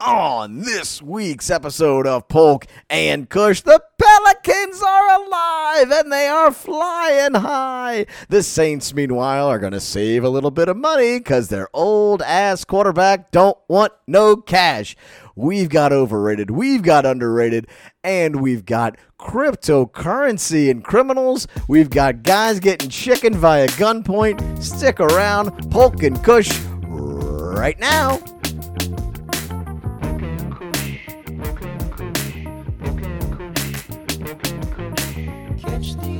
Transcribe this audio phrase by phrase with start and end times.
[0.00, 6.50] On this week's episode of Polk and Kush, the Pelicans are alive and they are
[6.50, 8.06] flying high.
[8.30, 12.22] The Saints, meanwhile, are going to save a little bit of money because their old
[12.22, 14.96] ass quarterback don't want no cash.
[15.36, 17.66] We've got overrated, we've got underrated,
[18.02, 21.46] and we've got cryptocurrency and criminals.
[21.68, 24.62] We've got guys getting chicken via gunpoint.
[24.62, 26.58] Stick around, Polk and Kush,
[26.88, 28.18] right now.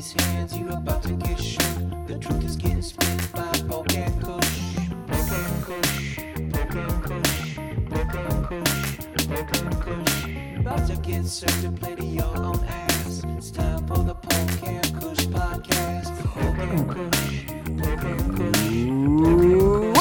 [0.01, 2.07] These hands, you about to get shook.
[2.07, 4.77] The truth is getting spit by Polk and Kush.
[5.07, 6.17] Polk and Kush,
[6.51, 7.57] Polk and Kush,
[7.91, 8.97] Polk and Kush,
[9.29, 10.25] Polk and Kush.
[10.59, 13.25] About to get served to play to your own ass.
[13.37, 16.17] It's time for the Polk and Kush podcast.
[16.33, 17.45] Polk and Kush,
[17.77, 20.01] Polk and Kush.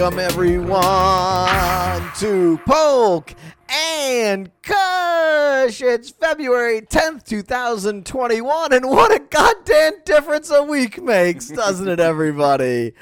[0.00, 3.32] Welcome everyone to Polk
[3.80, 5.82] and Kush.
[5.82, 12.92] It's February 10th, 2021, and what a goddamn difference a week makes, doesn't it, everybody?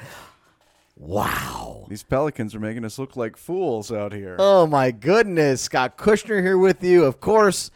[0.97, 1.85] Wow.
[1.89, 4.35] These pelicans are making us look like fools out here.
[4.39, 5.61] Oh my goodness.
[5.61, 7.69] Scott Kushner here with you, of course,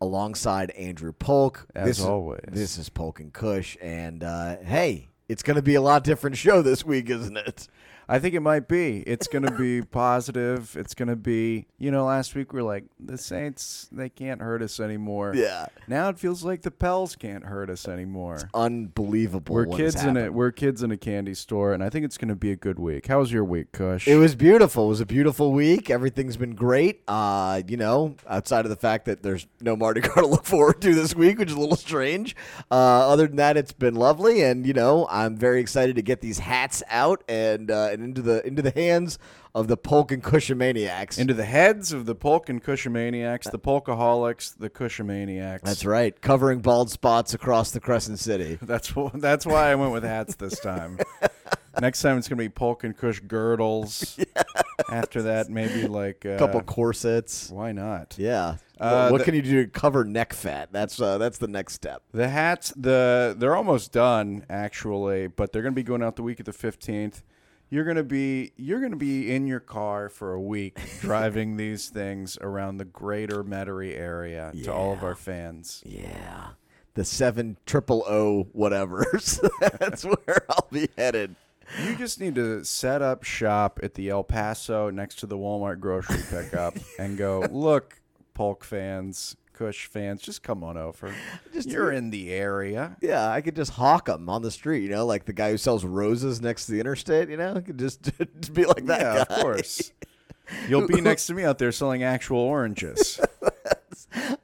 [0.00, 1.66] alongside Andrew Polk.
[1.74, 2.40] As This is- always.
[2.50, 6.36] this is Polk and Kush, and uh, hey, it's going to be a lot different
[6.36, 7.68] show this week, isn't it?
[8.08, 9.00] I think it might be.
[9.00, 10.74] It's going to be positive.
[10.76, 14.40] It's going to be, you know, last week we are like, the Saints, they can't
[14.40, 15.32] hurt us anymore.
[15.34, 15.66] Yeah.
[15.86, 18.48] Now it feels like the Pels can't hurt us anymore.
[18.54, 19.54] Unbelievable.
[19.54, 20.32] We're kids in it.
[20.32, 22.78] We're kids in a candy store, and I think it's going to be a good
[22.78, 23.06] week.
[23.06, 24.08] How was your week, Kush?
[24.08, 24.86] It was beautiful.
[24.86, 25.90] It was a beautiful week.
[25.90, 27.02] Everything's been great.
[27.06, 30.80] Uh, you know, outside of the fact that there's no Mardi Gras to look forward
[30.80, 32.34] to this week, which is a little strange.
[32.70, 32.74] Uh,
[33.08, 36.38] other than that, it's been lovely, and you know, I'm very excited to get these
[36.38, 39.18] hats out and uh, and into the into the hands
[39.54, 41.18] of the Polk and Cushmaniacs.
[41.18, 45.62] into the heads of the Polk and Cushmaniacs, the Polkaholics, the Cushmaniacs.
[45.62, 48.58] That's right, covering bald spots across the Crescent City.
[48.62, 50.98] That's that's why I went with hats this time.
[51.80, 54.18] Next time it's gonna be Polk and Kush girdles.
[54.90, 57.50] After that, maybe like uh, A couple corsets.
[57.50, 58.14] Why not?
[58.18, 58.56] Yeah.
[58.80, 60.70] Uh, what the- can you do to cover neck fat?
[60.72, 62.02] That's uh, that's the next step.
[62.12, 66.40] The hats, the they're almost done actually, but they're gonna be going out the week
[66.40, 67.22] of the fifteenth.
[67.70, 72.38] You're gonna be you're gonna be in your car for a week driving these things
[72.40, 75.82] around the greater Metairie area to all of our fans.
[75.84, 76.48] Yeah.
[76.94, 79.40] The seven triple O whatever's.
[79.60, 81.36] That's where I'll be headed.
[81.84, 85.80] You just need to set up shop at the El Paso next to the Walmart
[85.80, 88.00] grocery pickup and go, look,
[88.32, 91.12] Polk fans, Kush fans, just come on over.
[91.52, 92.96] Just- You're in the area.
[93.00, 95.56] Yeah, I could just hawk them on the street, you know, like the guy who
[95.56, 97.54] sells roses next to the interstate, you know?
[97.56, 98.02] I could just,
[98.40, 99.34] just be like that yeah, guy.
[99.34, 99.92] of course.
[100.68, 103.20] You'll be next to me out there selling actual oranges.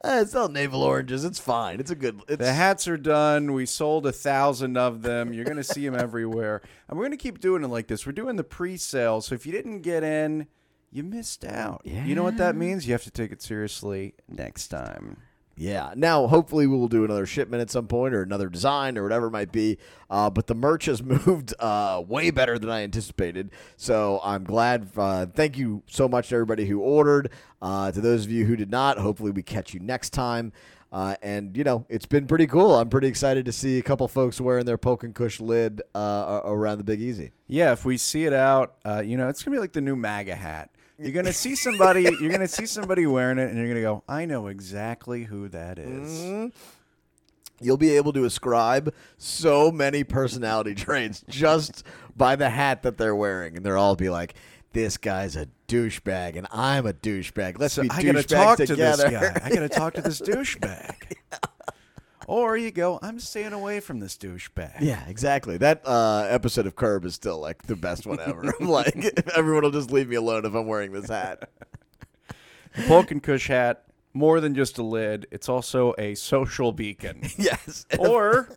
[0.03, 1.23] I sell navel oranges.
[1.23, 1.79] It's fine.
[1.79, 2.21] It's a good.
[2.27, 3.53] It's, The hats are done.
[3.53, 5.33] We sold a thousand of them.
[5.33, 6.61] You're going to see them everywhere.
[6.87, 8.05] And we're going to keep doing it like this.
[8.05, 9.21] We're doing the pre sale.
[9.21, 10.47] So if you didn't get in,
[10.95, 11.81] you missed out.
[11.83, 12.87] You know what that means?
[12.87, 15.17] You have to take it seriously next time.
[15.57, 15.93] Yeah.
[15.95, 19.27] Now, hopefully, we will do another shipment at some point or another design or whatever
[19.27, 19.77] it might be.
[20.09, 23.51] Uh, but the merch has moved uh, way better than I anticipated.
[23.77, 24.89] So I'm glad.
[24.95, 27.29] Uh, thank you so much to everybody who ordered.
[27.61, 30.51] Uh, to those of you who did not, hopefully, we catch you next time.
[30.91, 32.75] Uh, and, you know, it's been pretty cool.
[32.75, 36.41] I'm pretty excited to see a couple folks wearing their Polk and Kush lid uh,
[36.45, 37.31] around the Big Easy.
[37.47, 39.95] Yeah, if we see it out, uh, you know, it's gonna be like the new
[39.95, 40.69] MAGA hat.
[40.97, 42.03] You're gonna see somebody.
[42.03, 45.77] you're gonna see somebody wearing it, and you're gonna go, "I know exactly who that
[45.77, 46.47] is." Mm-hmm.
[47.61, 51.83] You'll be able to ascribe so many personality traits just
[52.15, 54.35] by the hat that they're wearing, and they'll all be like,
[54.73, 57.59] "This guy's a douchebag, and I'm a douchebag.
[57.59, 59.41] Let's So be I gotta douchebags talk to together." this guy.
[59.43, 60.95] I gotta talk to this douchebag.
[62.27, 65.57] Or you go, "I'm staying away from this douchebag." yeah, exactly.
[65.57, 68.53] That uh, episode of Curb is still like the best one ever.
[68.59, 68.95] I'm like,
[69.35, 71.49] everyone will just leave me alone if I'm wearing this hat.
[72.75, 75.27] And Kush hat, more than just a lid.
[75.29, 78.49] It's also a social beacon, yes, or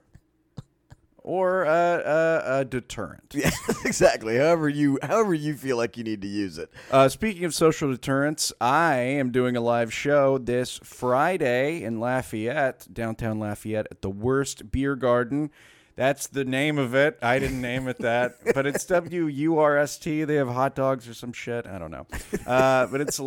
[1.29, 3.35] or a, a, a deterrent.
[3.35, 3.51] yeah,
[3.85, 4.39] exactly.
[4.39, 6.71] However you, however you feel like you need to use it.
[6.91, 12.89] Uh, speaking of social deterrents, I am doing a live show this Friday in Lafayette,
[12.91, 15.51] downtown Lafayette, at the Wurst Biergarten.
[15.97, 17.19] That's the name of it.
[17.21, 20.25] I didn't name it that, but it's W U R S T.
[20.25, 21.67] They have hot dogs or some shit.
[21.67, 22.07] I don't know.
[22.47, 23.21] Uh, but it's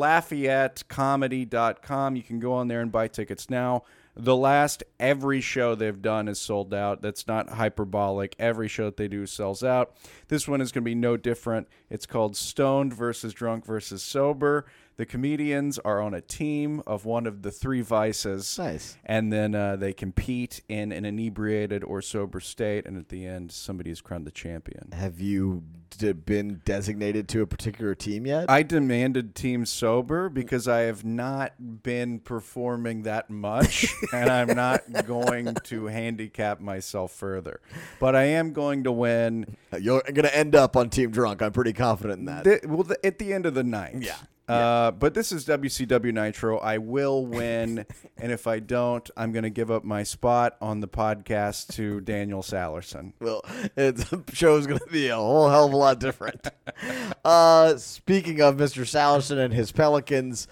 [0.90, 2.16] LafayetteComedy.com.
[2.16, 3.84] You can go on there and buy tickets now.
[4.16, 7.02] The last every show they've done is sold out.
[7.02, 8.36] That's not hyperbolic.
[8.38, 9.96] Every show that they do sells out.
[10.28, 11.68] This one is going to be no different.
[11.90, 14.66] It's called Stoned versus Drunk versus Sober.
[15.02, 18.56] The comedians are on a team of one of the three vices.
[18.60, 19.00] Nice.
[19.04, 23.52] And then uh, they compete in an inebriated or sober state, and at the end,
[23.52, 24.92] somebody is crowned the champion.
[24.92, 25.64] Have you
[25.98, 28.48] d- been designated to a particular team yet?
[28.48, 34.82] I demanded team sober because I have not been performing that much, and I'm not
[35.08, 37.60] going to handicap myself further.
[38.00, 39.58] But I am going to win.
[39.80, 41.42] You're going to end up on team drunk.
[41.42, 42.44] I'm pretty confident in that.
[42.44, 43.96] Th- well, th- at the end of the night.
[44.00, 44.18] Yeah.
[44.52, 46.58] Uh, but this is WCW Nitro.
[46.58, 47.86] I will win,
[48.18, 52.02] and if I don't, I'm going to give up my spot on the podcast to
[52.02, 53.14] Daniel Salerson.
[53.20, 53.44] well,
[53.76, 56.48] it's, the show's going to be a whole hell of a lot different.
[57.26, 58.84] uh, speaking of Mr.
[58.84, 60.48] Salerson and his Pelicans,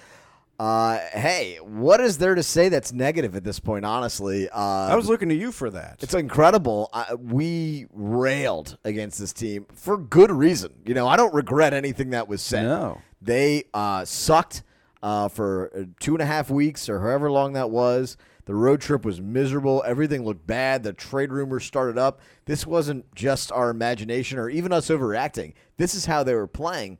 [0.59, 4.49] uh, hey, what is there to say that's negative at this point, honestly?
[4.49, 5.99] Uh, I was looking to you for that.
[6.01, 6.89] It's incredible.
[6.91, 10.73] I, we railed against this team for good reason.
[10.85, 12.63] You know, I don't regret anything that was said.
[12.63, 13.01] No.
[13.21, 14.63] They uh, sucked
[15.01, 18.17] uh, for uh, two and a half weeks or however long that was.
[18.45, 19.83] The road trip was miserable.
[19.85, 20.83] Everything looked bad.
[20.83, 22.19] The trade rumors started up.
[22.45, 25.53] This wasn't just our imagination or even us overreacting.
[25.77, 26.97] This is how they were playing.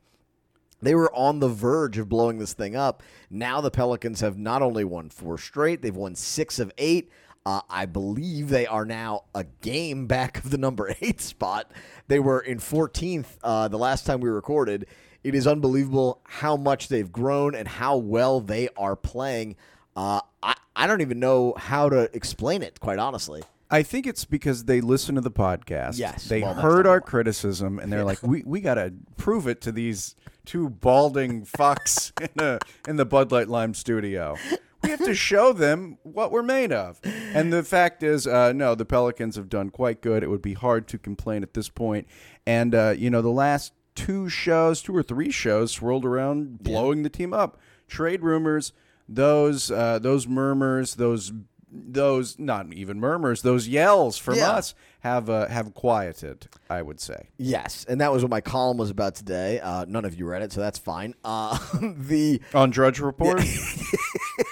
[0.80, 3.02] They were on the verge of blowing this thing up.
[3.28, 7.10] Now the Pelicans have not only won four straight, they've won six of eight.
[7.46, 11.70] Uh, I believe they are now a game back of the number eight spot.
[12.08, 14.86] They were in 14th uh, the last time we recorded.
[15.24, 19.56] It is unbelievable how much they've grown and how well they are playing.
[19.96, 23.42] Uh, I, I don't even know how to explain it, quite honestly.
[23.70, 25.98] I think it's because they listen to the podcast.
[25.98, 29.60] Yes, They well, heard our criticism and they're like, we, we got to prove it
[29.62, 32.58] to these two balding fucks in, a,
[32.88, 34.36] in the Bud Light Lime studio.
[34.90, 36.98] We have to show them what we're made of.
[37.04, 40.24] And the fact is, uh, no, the Pelicans have done quite good.
[40.24, 42.08] It would be hard to complain at this point.
[42.44, 47.04] And, uh, you know, the last two shows, two or three shows, swirled around blowing
[47.04, 47.56] the team up.
[47.86, 48.72] Trade rumors,
[49.08, 51.32] those uh, those murmurs, those
[51.72, 54.50] those not even murmurs, those yells from Yeah.
[54.50, 56.48] us have uh, have quieted.
[56.68, 57.28] I would say.
[57.36, 59.60] Yes, and that was what my column was about today.
[59.60, 61.14] Uh, none of you read it, so that's fine.
[61.24, 63.40] Uh, the On Drudge Report,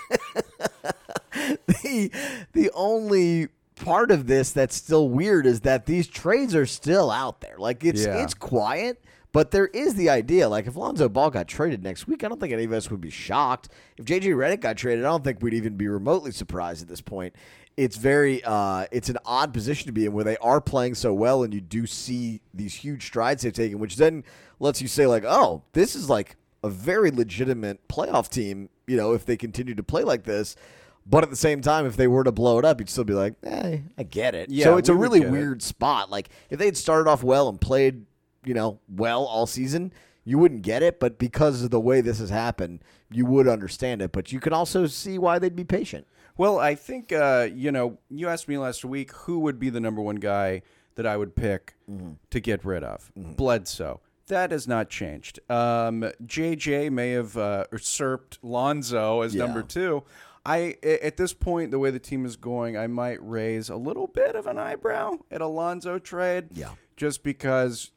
[1.88, 2.11] the
[2.52, 7.40] the only part of this that's still weird is that these trades are still out
[7.40, 7.56] there.
[7.58, 8.23] Like it's Yeah.
[8.23, 9.02] it's quiet,
[9.32, 10.49] but there is the idea.
[10.49, 13.00] Like if Lonzo Ball got traded next week, I don't think any of us would
[13.00, 13.69] be shocked.
[13.96, 17.00] If JJ Redick got traded, I don't think we'd even be remotely surprised at this
[17.00, 17.35] point.
[17.76, 21.14] It's very uh, it's an odd position to be in where they are playing so
[21.14, 24.25] well, and you do see these huge strides they've taken, which then
[24.58, 28.69] lets you say like, oh, this is like a very legitimate playoff team.
[28.88, 30.56] You know, if they continue to play like this.
[31.11, 33.15] But at the same time, if they were to blow it up, you'd still be
[33.15, 34.51] like, eh, I get it.
[34.51, 35.33] Yeah, so it's a we would really get it.
[35.33, 36.11] weird spot.
[36.11, 38.05] Like if they had started off well and played,
[38.45, 39.93] you know, well all season,
[40.25, 41.01] you wouldn't get it.
[41.01, 44.13] But because of the way this has happened, you would understand it.
[44.13, 46.07] But you can also see why they'd be patient.
[46.37, 47.99] well, I think uh, you know.
[48.11, 50.61] You asked me last week who would be the number one guy
[50.97, 51.75] that I would pick
[52.31, 53.11] to get rid of.
[53.17, 54.01] Bledsoe.
[54.27, 55.41] That has not changed.
[55.49, 59.47] Um, JJ may have uh, usurped Lonzo as Yeah.
[59.47, 60.03] number two.
[60.49, 64.06] I at this point, the way the team is going, I might raise a little
[64.06, 66.49] bit of an eyebrow at Alonzo trade.
[66.55, 66.71] Yeah.
[66.97, 67.91] just because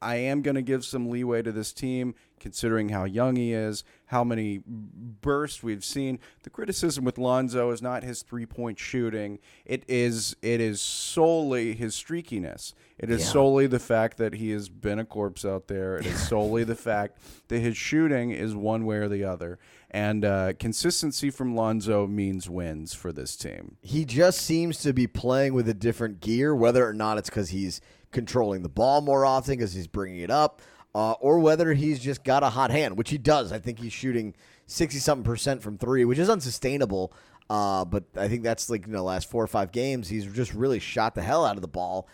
[0.00, 3.82] I am going to give some leeway to this team, considering how young he is,
[4.06, 6.18] how many bursts we've seen.
[6.42, 11.74] The criticism with Lonzo is not his three point shooting; it is it is solely
[11.74, 12.72] his streakiness.
[12.98, 13.26] It is Yeah.
[13.26, 15.96] solely the fact that he has been a corpse out there.
[15.96, 19.58] It is solely the fact that his shooting is one way or the other.
[19.90, 23.76] And uh, consistency from Lonzo means wins for this team.
[23.82, 27.50] He just seems to be playing with a different gear, whether or not it's because
[27.50, 27.80] he's
[28.12, 30.60] controlling the ball more often because he's bringing it up,
[30.96, 33.52] uh, or whether he's just got a hot hand, which he does.
[33.52, 34.34] I think he's shooting
[34.66, 37.12] sixty something percent from three, which is unsustainable.
[37.50, 40.54] Uh, but I think that's like you know last four or five games, he's just
[40.54, 42.08] really shot the hell out of the ball.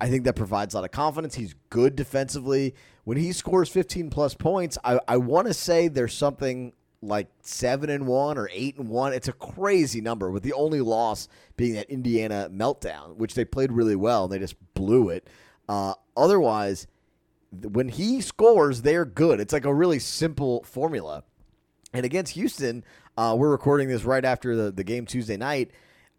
[0.00, 1.34] I think that provides a lot of confidence.
[1.34, 2.76] He's good defensively.
[3.02, 7.90] When he scores 15 plus points, I, I want to say there's something like seven
[7.90, 9.12] and one or eight and one.
[9.12, 11.26] It's a crazy number, with the only loss
[11.56, 15.26] being that Indiana meltdown, which they played really well and they just blew it.
[15.68, 16.90] Uh, otherwise, th-
[17.52, 19.40] when he scores, they're good.
[19.40, 21.24] It's like a really simple formula.
[21.92, 22.84] And against Houston,
[23.16, 25.70] uh, we're recording this right after the, the game Tuesday night.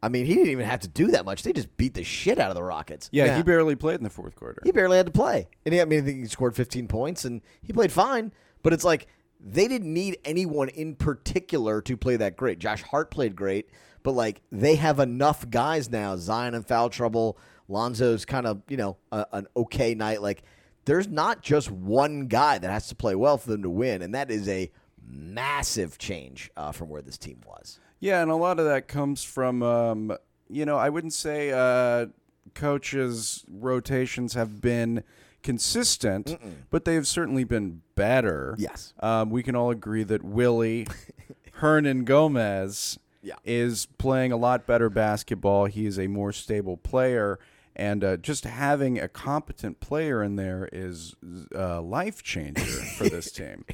[0.01, 1.43] I mean, he didn't even have to do that much.
[1.43, 3.09] They just beat the shit out of the Rockets.
[3.11, 4.61] Yeah, he barely played in the fourth quarter.
[4.63, 5.47] He barely had to play.
[5.65, 8.33] And he, I mean, he scored 15 points and he played fine.
[8.63, 9.07] But it's like
[9.39, 12.59] they didn't need anyone in particular to play that great.
[12.59, 13.69] Josh Hart played great,
[14.03, 16.17] but like they have enough guys now.
[16.17, 17.37] Zion in foul trouble.
[17.69, 20.21] Lonzo's kind of, you know, a, an okay night.
[20.21, 20.43] Like
[20.85, 24.01] there's not just one guy that has to play well for them to win.
[24.01, 24.71] And that is a
[25.05, 27.79] massive change uh, from where this team was.
[27.99, 30.17] Yeah, and a lot of that comes from, um,
[30.49, 32.07] you know, I wouldn't say uh,
[32.53, 35.03] coaches' rotations have been
[35.41, 36.37] consistent,
[36.69, 38.55] but they've certainly been better.
[38.57, 38.93] Yes.
[38.99, 40.87] Um, we can all agree that Willie
[41.59, 43.35] Hernangomez Yeah.
[43.45, 45.65] is playing a lot better basketball.
[45.65, 47.39] He is a more stable player.
[47.75, 51.15] And uh, just having a competent player in there is
[51.53, 53.65] a life changer for this team.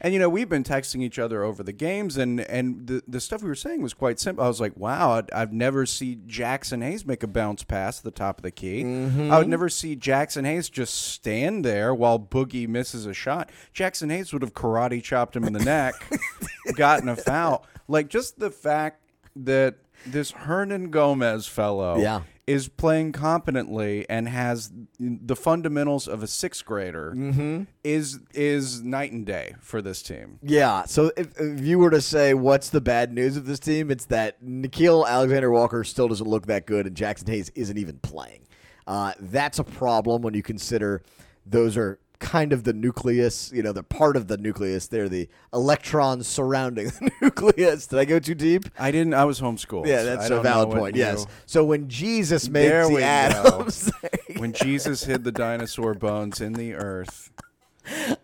[0.00, 3.20] And you know, we've been texting each other over the games, and and the the
[3.20, 4.44] stuff we were saying was quite simple.
[4.44, 8.04] I was like, "Wow, I'd, I've never seen Jaxson Hayes make a bounce pass at
[8.04, 8.84] the top of the key.
[8.84, 13.50] I would never see Jaxson Hayes just stand there while Boogie misses a shot.
[13.74, 15.94] Jaxson Hayes would have karate chopped him in the neck,
[16.74, 17.64] gotten a foul.
[17.88, 19.00] Like just the fact
[19.36, 22.22] that this Hernangomez fellow, Yeah.
[22.46, 24.70] is playing competently and has
[25.00, 30.38] the fundamentals of a sixth grader is is night and day for this team.
[30.42, 30.84] Yeah.
[30.84, 34.04] So if, if you were to say what's the bad news of this team, it's
[34.06, 38.46] that Nickeil Alexander-Walker still doesn't look that good, and Jaxson Hayes isn't even playing.
[38.86, 41.02] Uh, that's a problem when you consider
[41.46, 43.52] those are kind of the nucleus.
[43.54, 44.86] You know, they're part of the nucleus.
[44.88, 47.86] They're the electrons surrounding the nucleus.
[47.86, 48.64] Did I go too deep?
[48.78, 49.14] I didn't.
[49.14, 49.86] I was homeschooled.
[49.86, 50.96] Yeah, that's I a valid point.
[50.96, 51.26] you- Yes.
[51.46, 53.90] So when Jesus There the atoms,
[54.38, 57.30] when Jesus hid the dinosaur bones in the earth.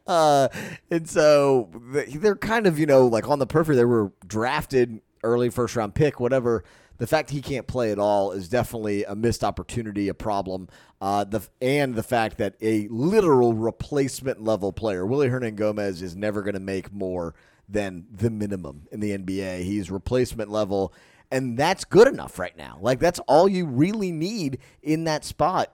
[0.06, 0.48] Uh,
[0.90, 1.68] and so
[2.14, 3.76] they're kind of, you know, like on the periphery.
[3.76, 6.64] They were drafted early first round pick, whatever.
[7.00, 10.68] The fact he can't play at all is definitely a missed opportunity, a problem.
[11.00, 16.42] Uh, the and the fact that a literal replacement level player, Willy Hernangomez, is never
[16.42, 17.34] going to make more
[17.66, 19.62] than the minimum in the NBA.
[19.62, 20.92] He's replacement level,
[21.30, 22.76] and that's good enough right now.
[22.82, 25.72] Like that's all you really need in that spot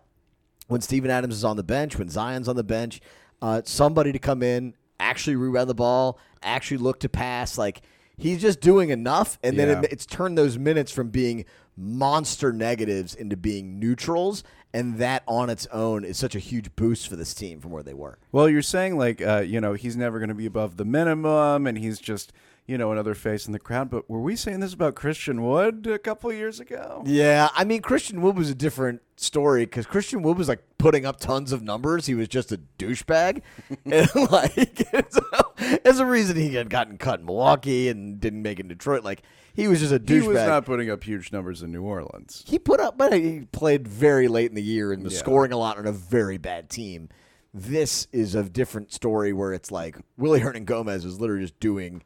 [0.69, 3.01] when Steven Adams is on the bench, when Zion's on the bench,
[3.43, 7.59] uh, somebody to come in, actually rebound the ball, actually look to pass.
[7.59, 7.83] Like
[8.17, 9.81] he's just doing enough, and then Yeah.
[9.83, 11.45] it, it's turned those minutes from being
[11.77, 14.43] monster negatives into being neutrals,
[14.73, 17.83] and that on its own is such a huge boost for this team from where
[17.83, 18.19] they were.
[18.33, 21.67] Well, you're saying like uh, you know he's never going to be above the minimum,
[21.67, 22.33] and he's just
[22.67, 23.91] you know another face in the crowd.
[23.91, 27.03] But were we saying this about Christian Wood a couple of years ago?
[27.07, 31.07] Yeah, I mean Christian Wood was a different story because Christian Wood was like putting
[31.07, 32.07] up tons of numbers.
[32.07, 33.43] He was just a douchebag,
[33.85, 34.87] and like
[35.87, 39.05] as a reason he had gotten cut in Milwaukee and didn't make it in Detroit.
[39.05, 39.23] Like
[39.55, 40.23] he was just a douchebag.
[40.23, 42.45] He was not putting up huge numbers in New Orleans.
[42.47, 45.19] He put up, but he played very late in the year and was Yeah.
[45.21, 47.09] scoring a lot on a very bad team.
[47.55, 52.03] This is a different story where it's like Willy Hernangomez is literally just doing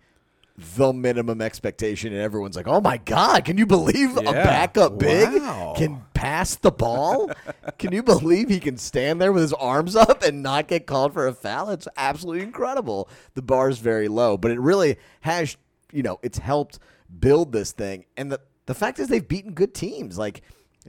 [0.59, 5.29] the minimum expectation, and everyone's like, "Oh my god, can you believe a backup big
[5.41, 5.75] Wow.
[5.77, 7.31] can pass the ball?
[7.79, 11.13] can you believe he can stand there with his arms up and not get called
[11.15, 11.71] for a foul?
[11.71, 13.09] It's absolutely incredible.
[13.35, 15.57] The bar is very low, but it really has,
[15.93, 16.79] you know, it's helped
[17.19, 18.05] build this thing.
[18.17, 20.19] And the the fact is, they've beaten good teams.
[20.19, 20.43] Like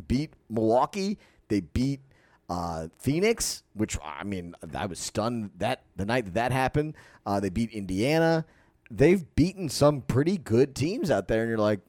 [0.08, 2.02] beat Milwaukee, they beat
[2.50, 6.96] uh, Phoenix, which I mean, I was stunned that the night that that happened.
[7.26, 8.46] Uh, they beat Indiana.
[8.98, 11.80] They've beaten some pretty good teams out there, and you're like,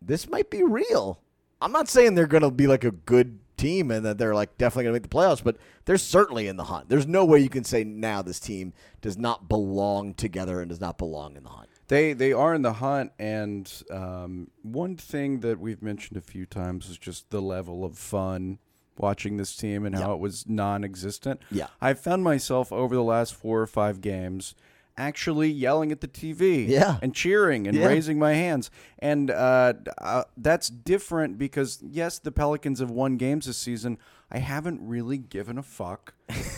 [0.00, 1.20] this might be real.
[1.60, 4.58] I'm not saying they're going to be like a good team and that they're like
[4.58, 6.88] definitely going to make the playoffs, but they're certainly in the hunt.
[6.88, 10.80] There's no way you can say now this team does not belong together and does
[10.80, 11.68] not belong in the hunt.
[11.86, 16.46] They they are in the hunt, and um, one thing that we've mentioned a few
[16.46, 18.58] times is just the level of fun
[18.96, 20.14] watching this team and how Yeah.
[20.14, 21.40] it was non-existent.
[21.50, 21.66] Yeah.
[21.80, 24.54] I found myself over the last four or five games
[24.96, 26.98] actually yelling at the TV, Yeah.
[27.02, 27.86] and cheering and Yeah.
[27.86, 33.46] raising my hands, and uh, uh, that's different because yes, the Pelicans have won games
[33.46, 33.98] this season.
[34.30, 36.14] I haven't really given a fuck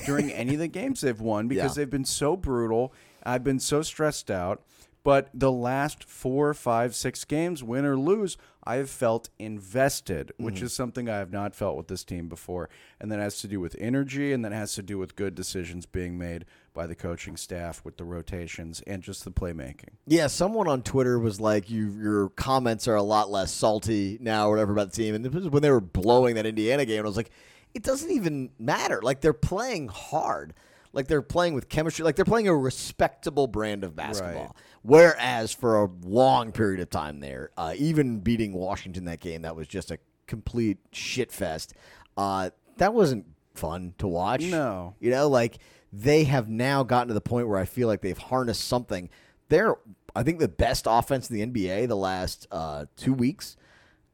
[0.07, 1.83] during any of the games they've won because Yeah.
[1.83, 2.93] they've been so brutal.
[3.25, 4.63] I've been so stressed out.
[5.03, 10.55] But the last four, five, six games, win or lose, I have felt invested, which
[10.57, 10.65] Mm-hmm.
[10.65, 12.71] is something I have not felt with this team before.
[12.99, 15.85] And that has to do with energy, and that has to do with good decisions
[15.85, 19.91] being made by the coaching staff with the rotations and just the playmaking.
[20.07, 24.49] Yeah, someone on Twitter was like, "You, your comments are a lot less salty now,
[24.49, 26.99] or whatever about the team." And this was when they were blowing that Indiana game,
[26.99, 27.31] and I was like,
[27.73, 29.01] "It doesn't even matter.
[29.03, 30.53] Like they're playing hard,
[30.93, 34.53] like they're playing with chemistry, like they're playing a respectable brand of basketball." Right.
[34.83, 39.57] Whereas for a long period of time there, uh, even beating Washington that game, that
[39.57, 41.73] was just a complete shit fest.
[42.17, 44.43] Uh, that wasn't fun to watch.
[44.43, 44.95] No.
[45.01, 45.59] You know, like
[45.97, 49.11] they have now gotten to the point where I feel like they've harnessed something.
[49.49, 49.77] They're,
[50.17, 53.57] I think, the best offense in the NBA the last uh, two weeks.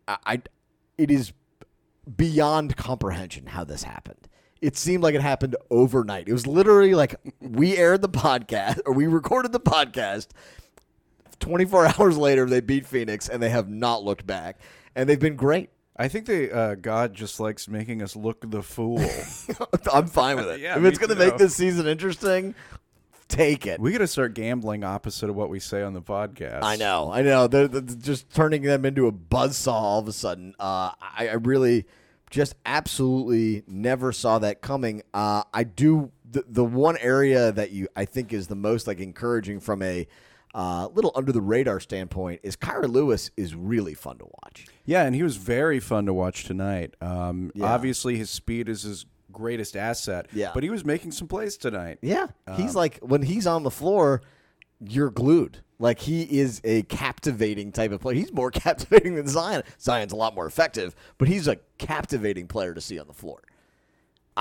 [0.06, 0.42] I, I,
[0.98, 1.32] it is
[2.16, 4.28] beyond comprehension how this happened.
[4.60, 6.28] it seemed like it happened overnight.
[6.28, 10.28] It was literally like we aired the podcast or we recorded the podcast.
[11.38, 14.58] 24 hours later, they beat Phoenix and they have not looked back.
[14.94, 15.70] And they've been great.
[16.00, 18.98] I think they uh, God just likes making us look the fool.
[19.92, 20.60] I'm fine with it.
[20.60, 22.54] Yeah, if it's going to make this season interesting,
[23.28, 23.78] take it.
[23.78, 26.60] we got to start gambling opposite of what we say on the podcast.
[26.62, 27.48] I know, I know.
[27.48, 30.54] They're, they're just turning them into a buzzsaw all of a sudden.
[30.58, 31.84] Uh, I, I really
[32.30, 35.02] just absolutely never saw that coming.
[35.12, 39.00] Uh, I do the the one area that you I think is the most like
[39.00, 40.06] encouraging from a
[40.54, 44.66] uh, little under the radar standpoint is Kira Lewis is really fun to watch.
[44.84, 46.94] Yeah, and he was very fun to watch tonight.
[47.00, 47.66] Um, Yeah.
[47.66, 50.26] Obviously, his speed is his greatest asset.
[50.32, 50.50] Yeah.
[50.52, 51.98] but he was making some plays tonight.
[52.02, 54.22] Yeah, he's like when he's on the floor,
[54.80, 55.58] you're glued.
[55.78, 58.16] Like he is a captivating type of player.
[58.16, 59.62] He's more captivating than Zion.
[59.80, 63.40] Zion's a lot more effective, but he's a captivating player to see on the floor.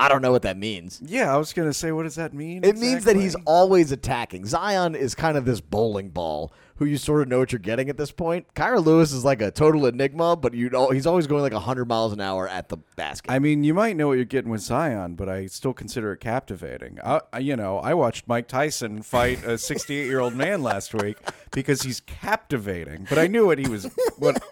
[0.00, 1.00] I don't know what that means.
[1.04, 2.64] Yeah, I was gonna say, what does that mean?
[2.64, 4.46] It means that he's always attacking.
[4.46, 7.90] Zion is kind of this bowling ball who you sort of know what you're getting
[7.90, 8.46] at this point.
[8.54, 11.84] Kira Lewis is like a total enigma, but you know he's always going like 100
[11.86, 13.30] miles an hour at the basket.
[13.30, 16.20] I mean, you might know what you're getting with Zion, but I still consider it
[16.20, 16.98] captivating.
[17.04, 21.18] I- you know, I watched Mike Tyson fight a 68 year old man last week
[21.52, 23.06] because he's captivating.
[23.10, 23.84] But I knew what he was
[24.16, 24.42] what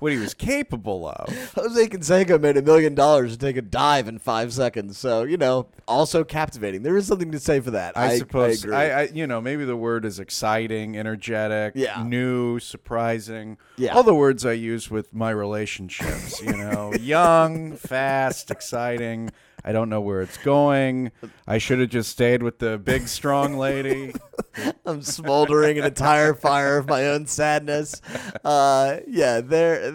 [0.00, 1.52] what he was capable of.
[1.54, 4.98] Jose Canseco made a million dollars to take a dive in five seconds.
[4.98, 6.82] So, you know, also captivating.
[6.82, 7.96] There is something to say for that.
[7.96, 8.74] I, suppose agree.
[8.76, 12.02] I, I, you know, maybe the word is exciting, energetic, Yeah.
[12.02, 13.58] new, surprising.
[13.76, 13.94] Yeah.
[13.94, 19.30] All the words I use with my relationships, you know, young, fast, exciting.
[19.64, 21.12] I don't know where it's going.
[21.46, 24.14] I should have just stayed with the big, strong lady.
[24.86, 28.00] I'm smoldering an entire fire of my own sadness.
[28.44, 29.92] Uh, yeah, they're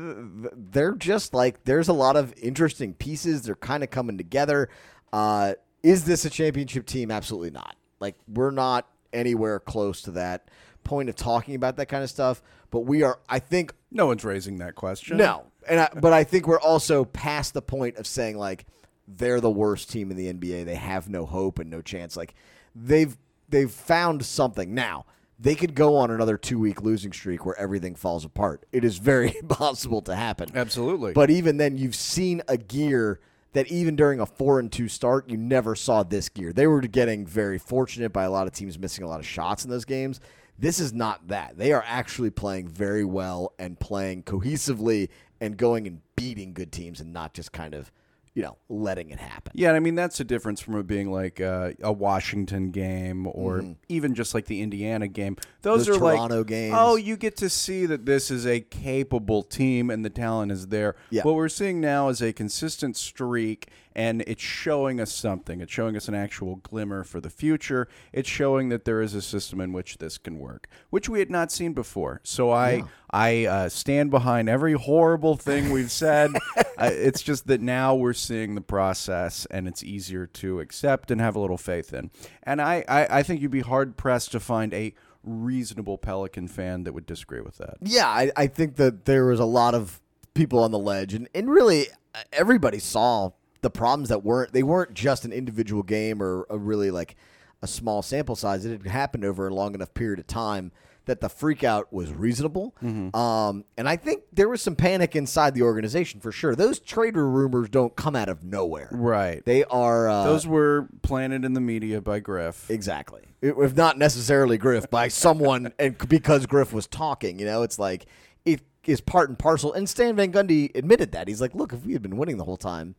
[0.55, 3.43] they're just like there's a lot of interesting pieces.
[3.43, 4.69] They're kind of coming together.
[5.11, 5.53] Uh,
[5.83, 7.11] is this a championship team?
[7.11, 7.75] Absolutely not.
[7.99, 10.49] Like we're not anywhere close to that
[10.83, 12.41] point of talking about that kind of stuff.
[12.71, 13.19] But we are.
[13.29, 15.17] I think No one's raising that question.
[15.17, 18.65] No, and I, but I think we're also past the point of saying like
[19.07, 20.65] they're the worst team in the NBA.
[20.65, 22.15] They have no hope and no chance.
[22.17, 22.33] Like
[22.75, 23.17] they've
[23.49, 25.05] they've found something now.
[25.37, 28.65] They could go on another two week losing streak where everything falls apart.
[28.71, 30.49] It is very possible to happen.
[30.55, 31.13] Absolutely.
[31.13, 33.19] But even then, you've seen a gear
[33.53, 36.51] that even during a four and two start, you never saw this gear.
[36.51, 39.63] They were getting very fortunate by a lot of teams missing a lot of shots
[39.63, 40.19] in those games.
[40.57, 41.57] This is not that.
[41.57, 45.09] They are actually playing very well and playing cohesively
[45.41, 47.91] and going and beating good teams and not just kind of,
[48.35, 49.53] you know, letting it happen.
[49.55, 53.63] Yeah, I mean that's a difference from it being like uh, a Washington game or
[53.89, 55.37] even just like the Indiana game.
[55.61, 55.91] Those, Mm-hmm.
[55.91, 56.75] Those are Toronto like games.
[56.77, 60.67] Oh, you get to see that this is a capable team and the talent is
[60.67, 60.95] there.
[61.09, 61.23] Yeah.
[61.23, 65.61] What we're seeing now is a consistent streak, and it's showing us something.
[65.61, 67.87] It's showing us an actual glimmer for the future.
[68.13, 71.29] It's showing that there is a system in which this can work, which we had
[71.31, 72.19] not seen before.
[72.23, 72.83] So I
[73.15, 76.31] I uh, stand behind every horrible thing we've said.
[76.57, 81.21] uh, it's just that now we're seeing the process, and it's easier to accept and
[81.21, 82.11] have a little faith in.
[82.43, 86.83] And I I, I think you'd be hard pressed to find a reasonable Pelican fan
[86.83, 87.77] that would disagree with that.
[87.81, 90.01] Yeah, I, I think that there was a lot of
[90.33, 94.61] people on the ledge, and, and really uh, everybody saw the problems that weren't they
[94.61, 97.15] weren't just an individual game or a really like
[97.61, 98.65] a small sample size.
[98.65, 100.73] It had happened over a long enough period of time
[101.05, 102.75] that the freak out was reasonable.
[102.81, 106.55] Um, and I think there was some panic inside the organization for sure.
[106.55, 108.89] Those trader rumors don't come out of nowhere.
[108.91, 109.43] Right.
[109.45, 112.69] They are uh, Those were planted in the media by Griff.
[112.69, 113.21] Exactly.
[113.41, 118.05] If not necessarily Griff, by someone, and because Griff was talking, you know, it's like
[118.43, 119.73] it is part and parcel.
[119.73, 121.27] And Stan Van Gundy admitted that.
[121.27, 122.95] He's like, look, if we had been winning the whole time,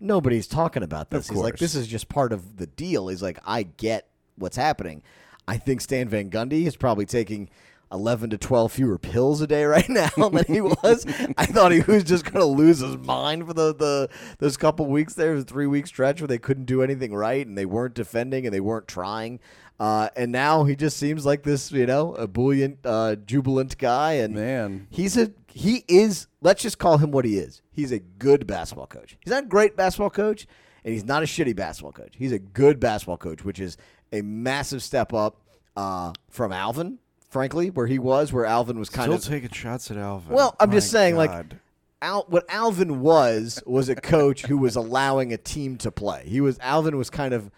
[0.00, 1.28] nobody's talking about this.
[1.28, 3.08] He's like, this is just part of the deal.
[3.08, 5.02] He's like, I get what's happening.
[5.48, 7.48] I think Stan Van Gundy is probably taking
[7.92, 11.06] 11 to 12 fewer pills a day right now than he was.
[11.36, 14.86] I thought he was just going to lose his mind for the, the those couple
[14.86, 17.94] weeks there, the three week stretch where they couldn't do anything right and they weren't
[17.94, 19.40] defending and they weren't trying.
[19.78, 24.14] Uh, and now he just seems like this, you know, a buoyant, uh, jubilant guy.
[24.14, 24.86] And Man.
[24.90, 26.26] he's a he is.
[26.40, 27.62] Let's just call him what he is.
[27.72, 29.16] He's a good basketball coach.
[29.20, 30.46] He's not a great basketball coach,
[30.84, 32.14] and he's not a shitty basketball coach.
[32.16, 33.76] He's a good basketball coach, which is
[34.12, 35.40] a massive step up
[35.76, 36.98] uh, from Alvin.
[37.28, 40.32] Frankly, where he was, where Alvin was kind Still of taking shots at Alvin.
[40.34, 41.60] well, I'm just My saying, like, God.
[42.00, 46.24] Al, what Alvin was was a coach who was allowing a team to play.
[46.26, 47.50] He was Alvin was kind of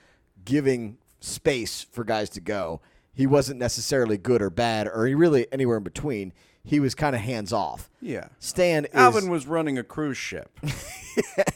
[0.44, 2.80] giving space for guys to go.
[3.12, 6.32] He wasn't necessarily good or bad, or he really anywhere in between.
[6.68, 7.88] He was kind of hands off.
[8.02, 8.28] Yeah.
[8.40, 10.50] Stan is Alvin was running a cruise ship.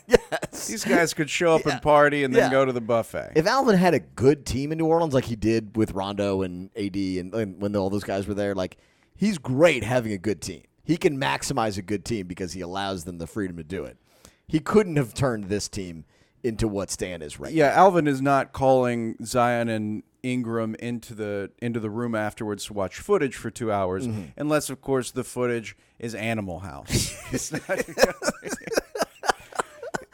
[0.07, 0.66] yes.
[0.68, 1.72] These guys could show up Yeah.
[1.75, 2.51] and party and then Yeah.
[2.51, 3.33] go to the buffet.
[3.37, 6.70] If Alvin had a good team in New Orleans, like he did with Rondo and
[6.77, 8.79] AD, and, and when all those guys were there, like
[9.14, 10.62] he's great having a good team.
[10.83, 13.96] He can maximize a good team because he allows them the freedom to do it.
[14.48, 16.05] He couldn't have turned this team
[16.44, 21.50] into what Stan is right yeah, Alvin is not calling Zion and Ingram into the
[21.61, 24.22] into the room afterwards to watch footage for two hours, Mm-hmm.
[24.37, 27.12] unless of course the footage is Animal House.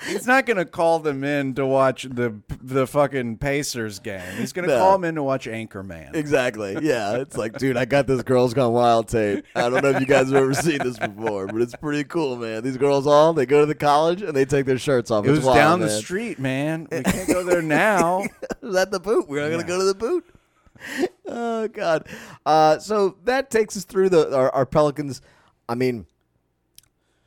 [0.09, 4.21] He's not, going to call them in to watch the the fucking Pacers game.
[4.37, 4.81] He's going to No.
[4.81, 6.15] call them in to watch Anchorman.
[6.15, 6.77] Exactly.
[6.83, 7.17] Yeah.
[7.19, 9.45] It's like, dude, I got this Girls Gone Wild tape.
[9.55, 12.37] I don't know if you guys have ever seen this before, but it's pretty cool,
[12.37, 12.63] man.
[12.63, 15.25] These girls all they go to the college and they take their shirts off.
[15.27, 16.89] It It's was wild, down the street, man.
[16.91, 18.23] We can't go there now.
[18.63, 19.29] Is that the boot.
[19.29, 19.57] We're not Yeah.
[19.59, 20.25] to go to the boot.
[21.31, 22.07] Oh God.
[22.47, 25.21] Uh, so that takes us through the our, our Pelicans.
[25.69, 26.07] I mean,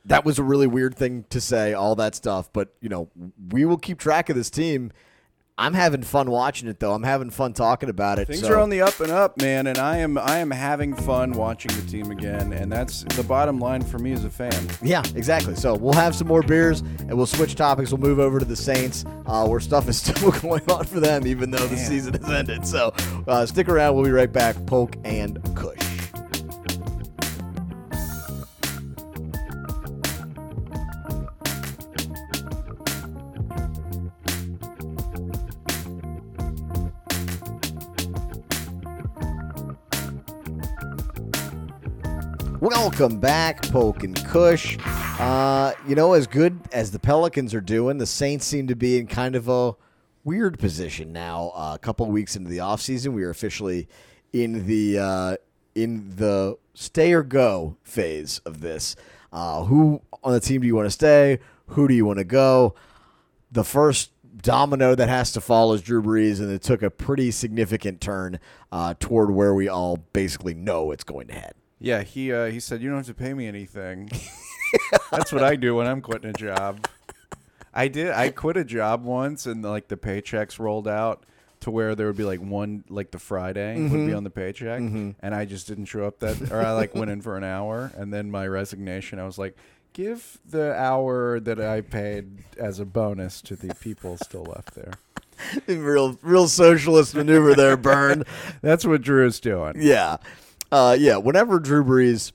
[0.04, 1.74] that was a really weird thing to say.
[1.74, 3.10] All that stuff, but you know,
[3.50, 4.92] we will keep track of this team.
[5.58, 6.94] I'm having fun watching it, though.
[6.94, 8.26] I'm having fun talking about it.
[8.26, 10.94] Things so- are on the up and up, man, and I am I am having
[10.94, 14.68] fun watching the team again, and that's the bottom line for me as a fan.
[14.82, 15.54] Yeah, exactly.
[15.54, 17.90] So we'll have some more beers and we'll switch topics.
[17.92, 21.26] We'll move over to the Saints, uh, where stuff is still going on for them,
[21.26, 22.66] even though the season has ended.
[22.66, 22.94] So
[23.28, 23.94] uh, stick around.
[23.94, 24.56] We'll be right back.
[24.66, 25.91] Polk and Kush.
[42.62, 44.78] Welcome back, Polk and Kush.
[44.86, 48.98] Uh, you know, as good as the Pelicans are doing, the Saints seem to be
[48.98, 49.72] in kind of a
[50.22, 51.50] weird position now.
[51.56, 53.88] Uh, a couple weeks into the offseason, we are officially
[54.32, 55.36] in the uh,
[55.74, 58.94] in the stay or go phase of this.
[59.32, 61.40] Uh, who on the team do you want to stay?
[61.66, 62.76] Who do you want to go?
[63.50, 67.32] The first domino that has to fall is Drew Brees, and it took a pretty
[67.32, 68.38] significant turn
[68.70, 71.54] uh, toward where we all basically know it's going to head.
[71.82, 74.10] Yeah, he uh, he said you don't have to pay me anything.
[75.10, 76.86] that's what I do when I'm quitting a job.
[77.74, 78.10] I did.
[78.12, 81.24] I quit a job once, and like the paychecks rolled out
[81.60, 84.06] to where there would be like one, like the Friday would Mm-hmm.
[84.06, 87.10] be on the paycheck, and I just didn't show up that, or I like went
[87.10, 89.56] in for an hour, and then my resignation, I was like,
[89.92, 94.92] give the hour that I paid as a bonus to the people still left there.
[95.66, 98.24] real real socialist maneuver there, Burn.
[98.62, 99.74] That's what Drew is doing.
[99.78, 100.18] yeah,
[100.72, 101.18] uh, yeah.
[101.18, 102.32] Whenever Drew Brees,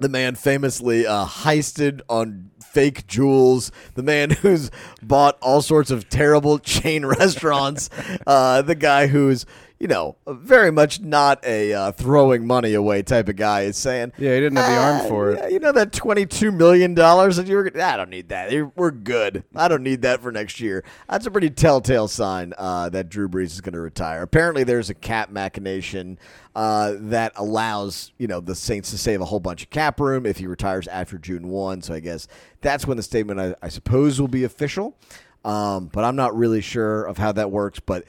[0.00, 4.70] the man famously uh, heisted on fake jewels, the man who's
[5.02, 7.88] bought all sorts of terrible chain restaurants,
[8.26, 9.46] uh, the guy who's
[9.80, 14.12] you know very much not a uh, throwing money away type of guy, is saying.
[14.18, 15.52] Yeah, he didn't have the arm "Ah, for yeah, it.
[15.52, 17.66] you know that twenty-two million dollars that you're.
[17.66, 18.52] I don't need that.
[18.76, 19.42] We're good.
[19.56, 20.84] I don't need that for next year.
[21.08, 24.20] That's a pretty telltale sign uh, that Drew Brees is going to retire.
[24.20, 26.18] Apparently, there's a cap machination
[26.54, 30.26] uh, that allows you know the Saints to save a whole bunch of cap room
[30.26, 31.80] if he retires after June one.
[31.80, 32.28] So I guess
[32.60, 34.94] that's when the statement I, I suppose will be official.
[35.42, 37.80] Um, but I'm not really sure of how that works.
[37.80, 38.04] But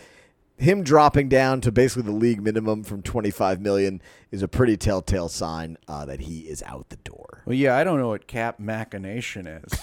[0.62, 5.28] him dropping down to basically the league minimum from 25 million is a pretty telltale
[5.28, 7.42] sign uh, that he is out the door.
[7.46, 9.74] Well, yeah, I don't know what cap machination is,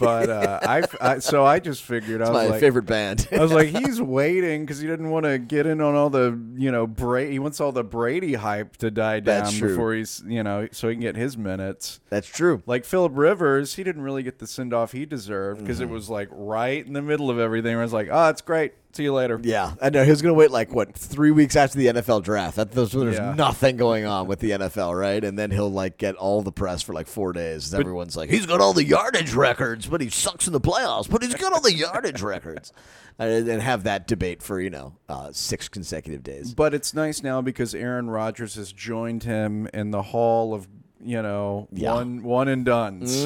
[0.00, 3.26] but uh, I, I so I just figured I was my like, favorite band.
[3.32, 6.38] I was like, he's waiting because he didn't want to get in on all the,
[6.56, 7.32] you know, Brady.
[7.32, 10.94] He wants all the Brady hype to die down before he's, you know, so he
[10.94, 11.98] can get his minutes.
[12.10, 12.62] That's true.
[12.66, 15.90] Like Philip Rivers, he didn't really get the send off he deserved because Mm-hmm.
[15.90, 17.72] it was like right in the middle of everything.
[17.74, 18.74] Where I was like, oh, it's great.
[18.96, 19.38] See you later.
[19.42, 20.04] Yeah, I know.
[20.04, 22.56] He was going to wait like what three weeks after the NFL draft.
[22.56, 23.34] That there's, there's Yeah.
[23.34, 25.22] nothing going on with the NFL, right?
[25.22, 27.74] And then he'll like get all the press for like four days.
[27.74, 31.10] Everyone's like, he's got all the yardage records, but he sucks in the playoffs.
[31.10, 32.72] But he's got all the yardage records,
[33.18, 36.54] and, and have that debate for you know uh, six consecutive days.
[36.54, 40.66] But it's nice now because Aaron Rodgers has joined him in the hall of,
[41.06, 41.94] you know, Yeah.
[41.94, 43.24] one one and duns.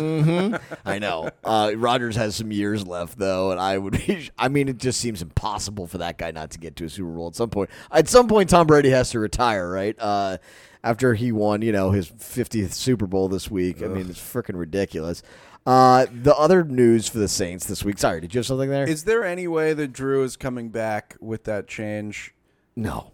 [0.84, 1.30] I know.
[1.42, 3.92] Uh, Rodgers has some years left, though, and I would.
[4.06, 6.88] Be, I mean, it just seems impossible for that guy not to get to a
[6.88, 7.70] Super Bowl at some point.
[7.90, 9.96] At some point, Tom Brady has to retire, right?
[9.98, 10.38] Uh,
[10.84, 13.82] after he won, you know, his 50th Super Bowl this week.
[13.82, 15.22] I mean, it's freaking ridiculous.
[15.66, 17.98] Uh, the other news for the Saints this week.
[17.98, 18.88] Sorry, did you have something there?
[18.88, 22.34] Is there any way that Drew is coming back with that change?
[22.76, 23.10] no,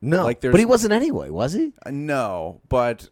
[0.00, 0.22] no.
[0.22, 1.72] Like, but he wasn't anyway, was he?
[1.84, 3.08] Uh, No, but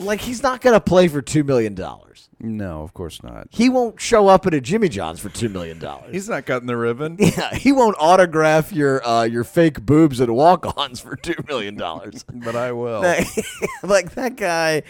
[0.00, 2.28] Like he's not going to play for two million dollars.
[2.42, 3.48] No, of course not.
[3.50, 6.10] He won't show up at a Jimmy John's for two million dollars.
[6.10, 7.16] He's not cutting the ribbon.
[7.20, 12.24] Yeah, he won't autograph your uh, your fake boobs and walk-ons for two million dollars.
[12.32, 13.02] but I will.
[13.82, 14.84] like that guy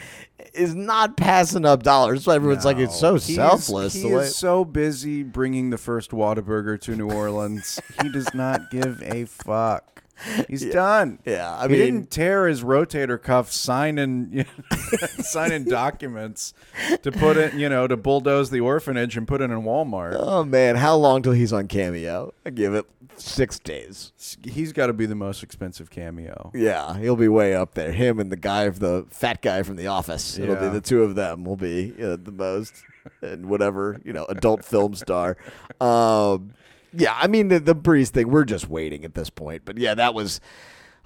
[0.55, 2.23] is not passing up dollars.
[2.25, 3.18] So everyone's like, it's so No.
[3.18, 3.94] He's- selfless.
[3.94, 7.81] He is so busy bringing the first Whataburger to New Orleans.
[8.01, 10.00] he does not give a fuck.
[10.49, 11.19] He's done.
[11.25, 14.45] yeah, I he mean, didn't tear his rotator cuff signing
[15.21, 16.55] signing documents
[17.03, 20.17] to put it, you know, to bulldoze the orphanage and put it in Walmart.
[20.19, 22.33] oh man, how long till he's on Cameo?
[22.45, 24.13] I give it six days.
[24.45, 26.51] He's got to be the most expensive cameo.
[26.55, 27.93] Yeah, he'll be way up there.
[27.93, 30.39] Him and the guy, the fat guy from The Office.
[30.39, 32.75] It'll be the two of them will be uh, the most,
[33.23, 35.37] and whatever you know, adult film star.
[35.81, 36.53] Um,
[36.92, 38.29] yeah, I mean the the Brees thing.
[38.29, 40.40] We're just waiting at this point, but yeah, that was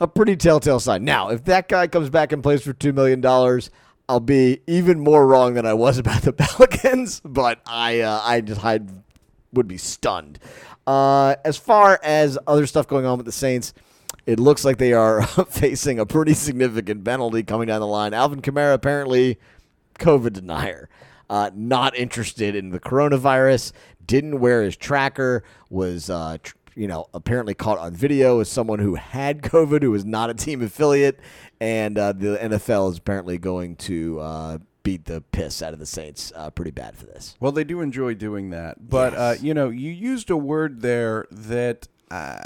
[0.00, 1.04] a pretty telltale sign.
[1.04, 3.70] Now, if that guy comes back and plays for two million dollars.
[4.06, 8.40] I'll be even more wrong than I was about the Pelicans, but I uh, I
[8.40, 8.80] just I
[9.52, 10.38] would be stunned.
[10.86, 13.72] Uh, as far as other stuff going on with the Saints,
[14.26, 18.12] it looks like they are facing a pretty significant penalty coming down the line.
[18.12, 19.38] Alvin Kamara apparently
[19.98, 20.88] COVID denier,
[21.30, 23.72] uh, not interested in the coronavirus,
[24.06, 28.78] didn't wear his tracker, was uh, tr- you know apparently caught on video as someone
[28.78, 31.20] who had COVID, who was not a team affiliate,
[31.60, 34.20] and uh, the NFL is apparently going to.
[34.20, 37.36] Uh, Beat the piss out of the Saints uh, pretty bad for this.
[37.40, 38.86] Well, they do enjoy doing that.
[38.86, 42.36] But, uh, you know, you used a word there that uh,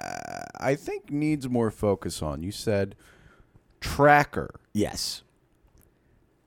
[0.60, 2.44] I think needs more focus on.
[2.44, 2.94] You said
[3.80, 4.60] tracker.
[4.72, 5.22] Yes.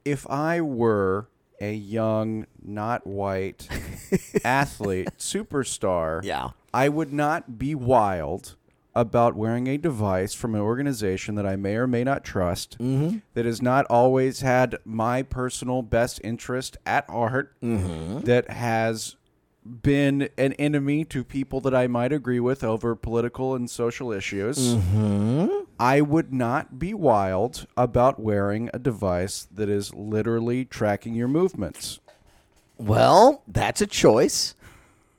[0.06, 1.28] If I were
[1.62, 3.68] a young, not white
[4.44, 6.50] athlete, superstar, Yeah.
[6.74, 8.56] I would not be wild
[8.94, 13.20] about wearing a device from an organization that I may or may not trust, mm-hmm.
[13.34, 18.22] that has not always had my personal best interest at heart, mm-hmm.
[18.22, 19.16] that has
[19.66, 24.76] been an enemy to people that I might agree with over political and social issues.
[25.80, 32.00] I would not be wild about wearing a device that is literally tracking your movements.
[32.78, 34.56] Well, that's a choice.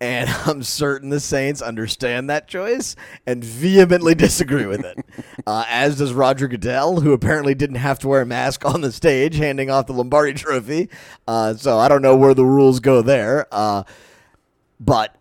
[0.01, 4.99] And I'm certain the Saints understand that choice and vehemently disagree with it.
[5.47, 8.91] Uh, as does Roger Goodell, who apparently didn't have to wear a mask on the
[8.91, 10.89] stage handing off the Lombardi trophy.
[11.29, 13.47] Uh, so I don't know where the rules go there.
[13.53, 13.85] Uh,
[14.85, 15.17] but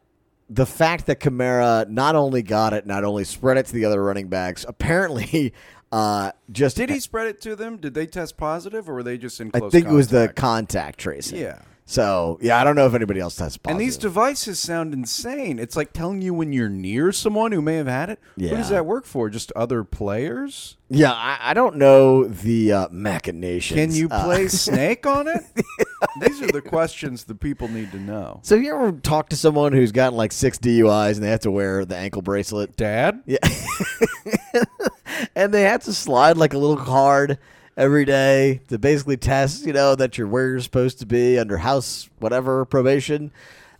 [0.49, 4.03] the fact that Kamara not only got it, not only spread it to the other
[4.03, 5.53] running backs, apparently
[5.91, 7.77] uh, just Did he spread it to them?
[7.77, 10.35] Did they test positive or were they just in I think it was the contact?
[10.35, 11.39] contact tracing.
[11.39, 11.61] Yeah.
[11.91, 13.71] So yeah, I don't know if anybody else tests positive.
[13.71, 15.59] And these devices sound insane.
[15.59, 18.19] It's like telling you when you're near someone who may have had it.
[18.37, 18.51] Yeah.
[18.51, 19.29] Who does that work for?
[19.29, 20.77] Just other players?
[20.87, 23.77] Yeah, I, I don't know the uh, machinations.
[23.77, 25.41] Can you Uh, play Snake on it?
[26.21, 28.39] These are the questions that people need to know.
[28.43, 31.41] so have you ever talked to someone who's gotten like six DUIs and they have
[31.41, 32.77] to wear the ankle bracelet?
[32.77, 33.21] Dad?
[33.25, 33.37] Yeah,
[35.35, 37.37] and they have to slide like a little card
[37.81, 41.57] every day to basically test, you know, that you're where you're supposed to be under
[41.57, 43.31] house whatever probation.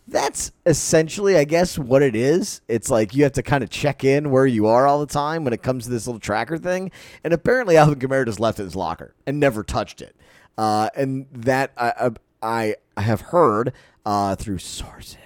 [0.08, 2.60] That's essentially, I guess, what it is.
[2.66, 5.44] It's like you have to kind of check in where you are all the time
[5.44, 6.90] when it comes to this little tracker thing.
[7.22, 10.16] And apparently, Alvin Kamara just left it in his locker and never touched it.
[10.58, 13.72] Uh, and that I, I I have heard
[14.04, 15.16] uh, through sources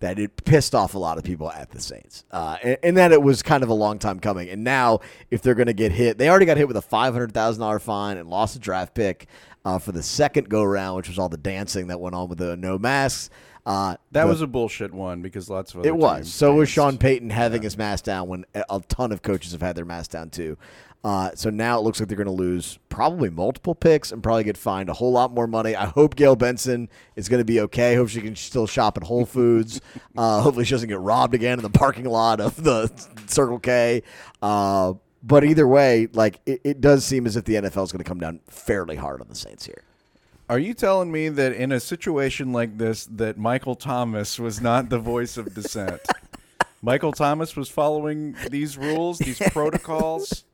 [0.00, 3.12] that it pissed off a lot of people at the Saints, uh, and, and that
[3.12, 4.48] it was kind of a long time coming.
[4.50, 7.12] And now, if they're going to get hit, they already got hit with a five
[7.12, 9.26] hundred thousand dollar fine and lost a draft pick
[9.64, 12.38] uh, for the second go round, which was all the dancing that went on with
[12.38, 13.30] the no masks.
[13.66, 16.30] Uh, That the- was a bullshit one because lots of other it was.
[16.30, 16.68] So was.
[16.68, 19.86] Sean Payton having his mask down when a a ton of coaches have had their
[19.86, 20.58] mask down too.
[21.04, 24.42] Uh, so now it looks like they're going to lose probably multiple picks and probably
[24.42, 25.76] get fined a whole lot more money.
[25.76, 27.94] I hope Gayle Benson is going to be okay.
[27.94, 29.82] Hope she can still shop at Whole Foods.
[30.16, 32.90] uh, hopefully she doesn't get robbed again in the parking lot of the
[33.26, 34.02] Circle K.
[34.40, 38.02] Uh, but either way, like it, it does seem as if the NFL is going
[38.02, 39.82] to come down fairly hard on the Saints here.
[40.48, 44.88] Are you telling me that in a situation like this that Michael Thomas was not
[44.88, 46.00] the voice of dissent?
[46.82, 50.44] Michael Thomas was following these rules, these protocols.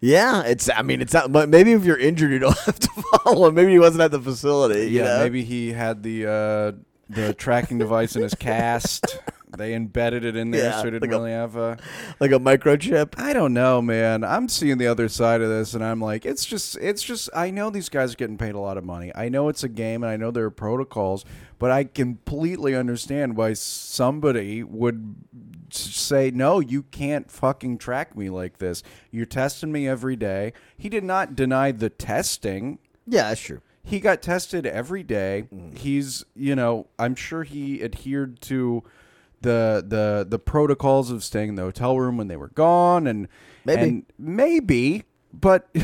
[0.00, 0.68] Yeah, it's.
[0.70, 1.30] I mean, it's not.
[1.32, 2.88] But maybe if you're injured, you don't have to
[3.24, 3.48] follow.
[3.48, 3.54] him.
[3.54, 4.82] Maybe he wasn't at the facility.
[4.90, 5.18] you Yeah, know?
[5.20, 6.72] maybe he had the uh,
[7.08, 9.18] the tracking device in his cast.
[9.58, 11.76] They embedded it in there, Yeah, so he didn't like a- really have a.
[12.20, 13.14] like a microchip.
[13.18, 14.22] I don't know, man.
[14.22, 17.28] I'm seeing the other side of this, and I'm like, it's just, it's just.
[17.34, 19.10] I know these guys are getting paid a lot of money.
[19.14, 21.24] I know it's a game, and I know there are protocols,
[21.58, 25.16] but I completely understand why somebody would
[25.74, 28.82] say, no, you can't fucking track me like this.
[29.10, 30.52] You're testing me every day.
[30.76, 32.78] He did not deny the testing.
[33.06, 33.60] Yeah, that's true.
[33.82, 35.48] he got tested every day.
[35.52, 35.76] Mm.
[35.76, 38.82] He's, you know, I'm sure he adhered to
[39.42, 43.26] the the the protocols of staying in the hotel room when they were gone, and
[43.64, 43.82] Maybe.
[43.82, 45.68] and maybe, but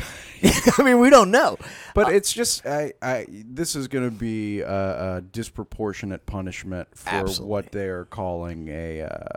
[0.79, 1.57] I mean, we don't know.
[1.95, 7.11] but it's just I I this is going to be a, a disproportionate punishment for
[7.11, 7.51] Absolutely.
[7.51, 9.29] what they are calling a uh,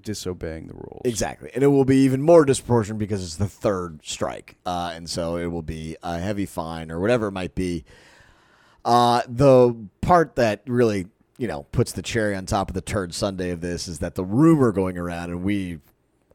[0.00, 1.02] disobeying the rules.
[1.04, 1.50] Exactly.
[1.54, 4.56] And it will be even more disproportionate because it's the third strike.
[4.64, 7.84] Uh, and so it will be a heavy fine or whatever it might be.
[8.84, 13.14] Uh, the part that really, you know, puts the cherry on top of the turd
[13.14, 15.80] Sunday of this is that the rumor going around, and we,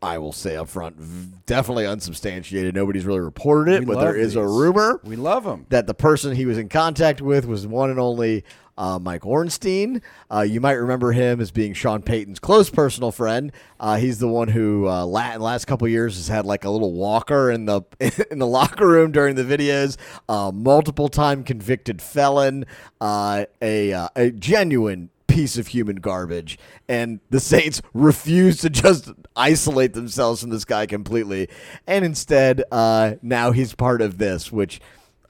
[0.03, 2.75] I will say up front, definitely unsubstantiated.
[2.75, 5.65] Nobody's really reported it, We but there is is a rumor We love them.
[5.69, 8.43] that the person he was in contact with was one and only
[8.77, 10.01] uh, Mike Ornstein.
[10.31, 13.51] Uh, you might remember him as being Sean Payton's close personal friend.
[13.79, 16.69] Uh, he's the one who, uh, la- the last couple years, has had like a
[16.71, 17.81] little walker in the
[18.31, 19.95] in the locker room during the videos.
[20.27, 22.65] Uh, multiple time convicted felon,
[22.99, 26.57] uh, a uh, a genuine piece of human garbage.
[26.87, 31.49] And the Saints refuse to just isolate themselves from this guy completely.
[31.87, 34.79] And instead, uh, now he's part of this, which,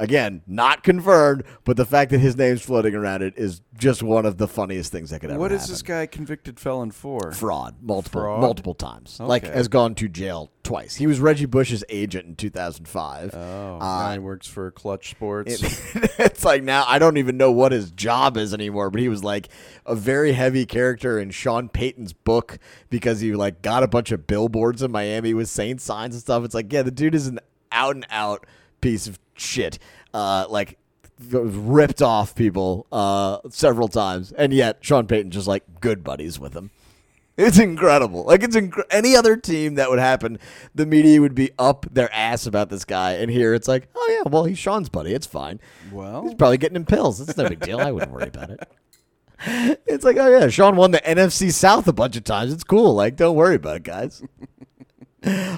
[0.04, 4.26] again, not confirmed, but the fact that his name's floating around it is just one
[4.26, 5.74] of the funniest things that could ever What is happen.
[5.74, 7.32] this guy convicted felon for?
[7.32, 8.42] Fraud, multiple, Fraud?
[8.42, 9.20] multiple times.
[9.20, 10.96] Like has gone to jail twice.
[10.96, 13.34] He was Reggie Bush's agent in 2005.
[13.34, 15.62] Oh, Uh, works for Clutch Sports.
[16.20, 19.24] it's like now I don't even know what his job is anymore, but he was
[19.24, 19.48] like
[19.86, 24.28] a very heavy character in Sean Payton's book because he like got a bunch of
[24.28, 26.44] billboards in Miami with Saint signs and stuff.
[26.44, 27.40] It's like, yeah, the dude is an
[27.72, 28.46] out and out
[28.82, 29.80] piece of shit.
[30.14, 30.78] Uh, like
[31.32, 36.54] ripped off people uh, several times, and yet Sean Payton just like good buddies with
[36.54, 36.72] him.
[37.36, 38.26] It's incredible.
[38.26, 40.38] Like it's inc- any other team that would happen,
[40.76, 44.22] the media would be up their ass about this guy, and here it's like, oh
[44.24, 45.14] yeah, well he's Sean's buddy.
[45.14, 45.60] It's fine.
[45.92, 47.20] well, He's probably getting him pills.
[47.20, 47.80] It's no big deal.
[47.80, 48.72] I wouldn't worry about it.
[49.88, 52.54] It's like, oh yeah, Sean won the NFC South a bunch of times.
[52.54, 52.94] It's cool.
[52.94, 54.22] Like, don't worry about it, guys.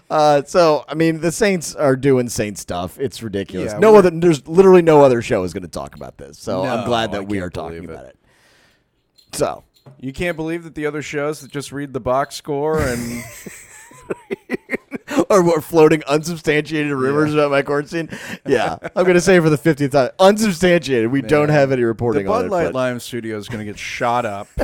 [0.10, 3.00] Uh, so I mean, the Saints are doing Saint stuff.
[3.00, 3.74] It's ridiculous.
[3.74, 6.38] Yeah, no other, there's literally no other show is going to talk about this.
[6.38, 7.90] So I'm No, glad I that we are talking it.
[7.90, 8.18] about it.
[9.34, 9.64] So
[10.00, 13.24] you can't believe that the other shows that just read the box score and
[15.30, 18.10] or we're floating unsubstantiated rumors about my court scene.
[18.46, 21.12] Yeah, I'm going to say for the 50th time, unsubstantiated.
[21.12, 22.52] We don't have any the reporting Bud on it.
[22.52, 24.48] Light but- Lime studio is going to get shot up.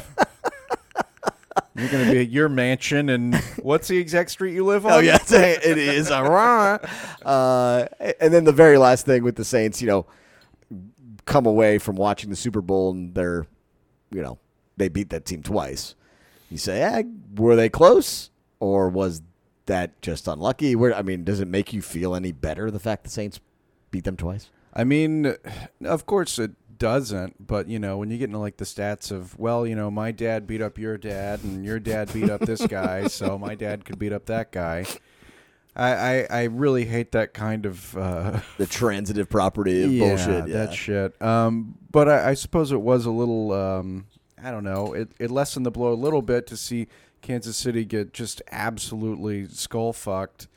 [1.75, 4.91] You're going to be at your mansion, and what's the exact street you live on?
[4.91, 5.17] Oh yeah,
[5.65, 6.09] it is.
[7.25, 7.87] Uh,
[8.19, 10.05] and then the very last thing with the Saints, you know,
[11.25, 13.45] come away from watching the Super Bowl and they're,
[14.09, 14.37] you know,
[14.77, 15.95] they beat that team twice.
[16.49, 17.03] You say, eh,
[17.35, 19.21] were they close, or was
[19.67, 20.75] that just unlucky?
[20.75, 23.39] Where I mean, does it make you feel any better the fact the Saints
[23.91, 24.49] beat them twice?
[24.73, 25.35] I mean,
[25.83, 29.37] of course it doesn't, but you know, when you get into like the stats of,
[29.37, 32.65] well, you know, my dad beat up your dad, and your dad beat up this
[32.65, 34.85] guy, so my dad could beat up that guy.
[35.75, 40.47] I, I, I really hate that kind of uh, The transitive property of yeah, bullshit.
[40.47, 40.53] Yeah.
[40.65, 41.21] that shit.
[41.21, 43.53] Um, but I, I suppose it was a little.
[43.53, 44.07] Um,
[44.43, 44.93] I don't know.
[44.93, 46.87] It it lessened the blow a little bit to see
[47.21, 50.47] Kansas City get just absolutely skull fucked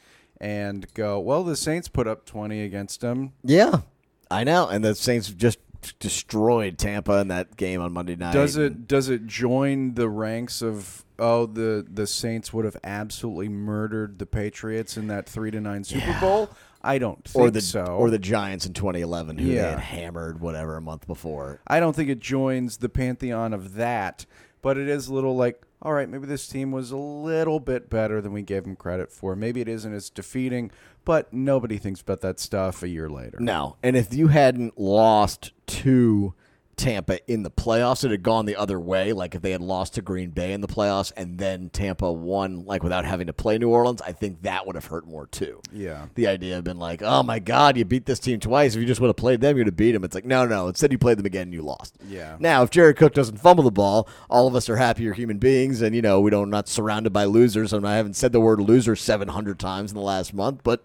[0.40, 1.20] and go.
[1.20, 3.34] Well, the Saints put up twenty against them.
[3.42, 3.82] yeah,
[4.30, 4.68] I know.
[4.68, 5.58] And the Saints just
[5.99, 8.33] destroyed Tampa in that game on Monday night.
[8.33, 13.49] Does it does it join the ranks of oh the the Saints would have absolutely
[13.49, 16.20] murdered the Patriots in that three to nine Super Yeah.
[16.20, 16.51] Bowl?
[16.83, 17.83] I don't think or the so.
[17.85, 21.61] or the Giants in 2011 who they had hammered whatever a month before.
[21.66, 24.27] I don't think it joins the pantheon of that,
[24.61, 27.90] but it is a little like, all right, maybe this team was a little bit
[27.90, 29.37] better than we gave them credit for.
[29.37, 30.70] Maybe it isn't as defeating,
[31.05, 33.38] but nobody thinks about that stuff a year later.
[33.40, 36.35] No, and if you hadn't lost to
[36.76, 39.12] Tampa in the playoffs, it had gone the other way.
[39.12, 42.64] Like if they had lost to Green Bay in the playoffs and then Tampa won,
[42.64, 45.60] like without having to play New Orleans, I think that would have hurt more too.
[45.72, 46.06] Yeah.
[46.14, 48.74] The idea of been like, oh my God, you beat this team twice.
[48.74, 50.02] If you just would have played them, you'd have beat them.
[50.02, 50.68] It's like, no, no.
[50.68, 51.96] Instead, you played them again and you lost.
[52.08, 52.37] Yeah.
[52.40, 55.82] Now, if Jared Cook doesn't fumble the ball, all of us are happier human beings,
[55.82, 57.72] and you know we don't not surrounded by losers.
[57.72, 60.84] And I haven't said the word loser seven hundred times in the last month, but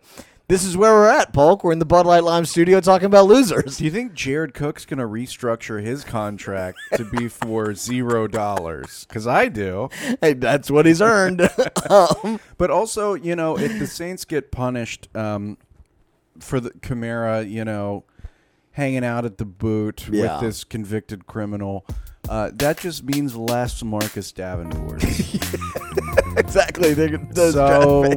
[0.49, 1.63] this is where we're at, Polk.
[1.63, 3.77] We're in the Bud Light Lime studio talking about losers.
[3.77, 9.05] Do you think Jared Cook's going to restructure his contract to be for zero dollars?
[9.07, 9.89] Because I do.
[10.21, 11.47] Hey, that's what he's earned.
[11.89, 15.59] um, But also, you know, if the Saints get punished um,
[16.39, 18.05] for the Kamara, you know,
[18.71, 20.33] hanging out at the boot Yeah.
[20.33, 21.85] with this convicted criminal,
[22.27, 25.03] uh, that just means less Marcus Davenport.
[26.37, 26.93] exactly.
[26.95, 27.19] They're,
[27.51, 28.09] so,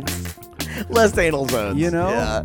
[0.89, 1.81] less anal zones.
[1.81, 2.09] You know?
[2.09, 2.45] Yeah.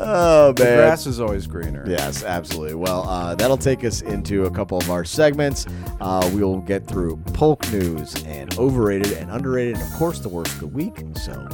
[0.00, 1.84] Oh The grass is always greener.
[1.86, 2.74] Yes, absolutely.
[2.74, 5.66] Well, uh, that'll take us into a couple of our segments.
[6.00, 10.54] Uh, we'll get through Polk news and overrated and underrated, and of course, the worst
[10.54, 11.02] of the week.
[11.22, 11.48] So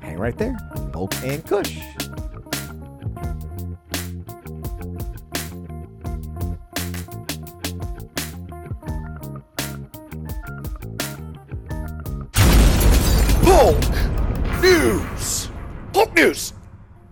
[0.00, 0.56] hang right there.
[0.92, 1.78] Polk and Kush.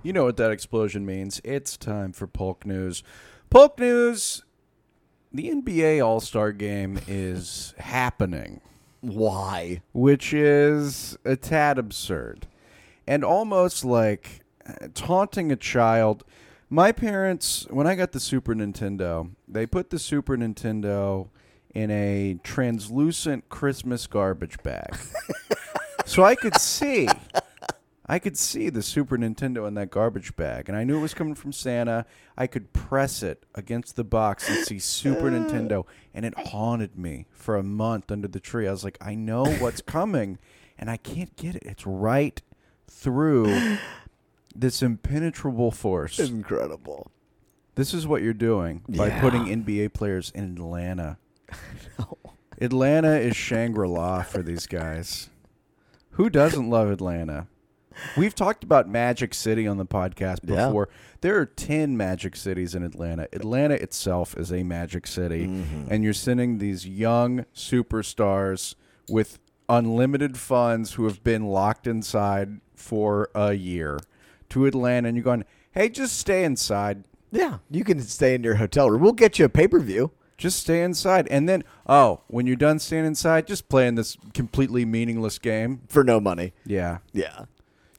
[0.03, 1.40] You know what that explosion means.
[1.44, 3.03] It's time for Polk News.
[3.51, 4.44] Polk News.
[5.32, 8.61] The NBA All Star game is happening,
[9.01, 9.80] Why?
[9.92, 12.48] which is a tad absurd
[13.07, 16.24] and almost like uh, taunting a child.
[16.68, 21.28] My parents, when I got the Super Nintendo, they put the Super Nintendo
[21.74, 24.96] in a translucent Christmas garbage bag.
[26.07, 27.09] so I could see.
[28.11, 31.14] I could see the Super Nintendo in that garbage bag, and I knew it was
[31.14, 32.06] coming from Santa.
[32.36, 35.30] I could press it against the box and see Super uh.
[35.30, 38.66] Nintendo, and it haunted me for a month under the tree.
[38.66, 40.38] I was like, I know what's coming,
[40.76, 41.62] and I can't get it.
[41.64, 42.42] It's right
[42.88, 43.78] through
[44.56, 46.18] this impenetrable force.
[46.18, 47.12] Incredible.
[47.76, 49.20] This is what you're doing by Yeah.
[49.20, 51.18] putting NBA players in Atlanta.
[52.61, 55.30] Atlanta is Shangri La for these guys.
[56.14, 57.46] Who doesn't love Atlanta?
[58.16, 60.66] We've talked about Magic City on the podcast Yeah.
[60.66, 60.88] before.
[61.20, 63.28] There are 10 Magic Cities in Atlanta.
[63.32, 65.47] Atlanta itself is a Magic City.
[65.47, 65.88] Mm-hmm.
[65.91, 68.74] And you're sending these young superstars
[69.09, 69.38] with
[69.68, 73.99] unlimited funds who have been locked inside for a year
[74.51, 75.09] to Atlanta.
[75.09, 77.05] And you're going, hey, just stay inside.
[77.32, 79.03] Yeah, you can stay in your hotel room.
[79.03, 80.11] We'll get you a pay per view.
[80.36, 81.28] Just stay inside.
[81.28, 85.82] And then, oh, when you're done staying inside, just playing this completely meaningless game.
[85.88, 86.55] for no money.
[86.64, 86.99] Yeah.
[87.12, 87.45] Yeah,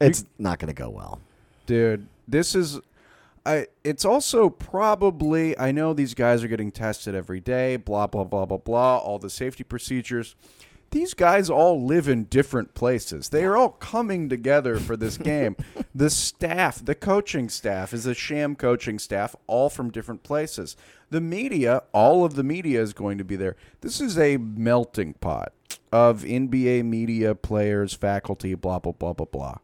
[0.01, 1.19] it's not going to go well.
[1.65, 2.79] Dude, this is
[3.45, 8.23] I it's also probably I know these guys are getting tested every day, blah blah
[8.23, 10.35] blah blah blah, all the safety procedures.
[10.91, 13.29] These guys all live in different places.
[13.29, 15.55] They are all coming together for this game.
[15.95, 20.75] the staff, the coaching staff is a sham coaching staff, all from different places.
[21.09, 23.55] The media, all of the media is going to be there.
[23.79, 25.53] This is a melting pot
[25.93, 29.57] of NBA media, players, faculty, blah blah blah blah blah.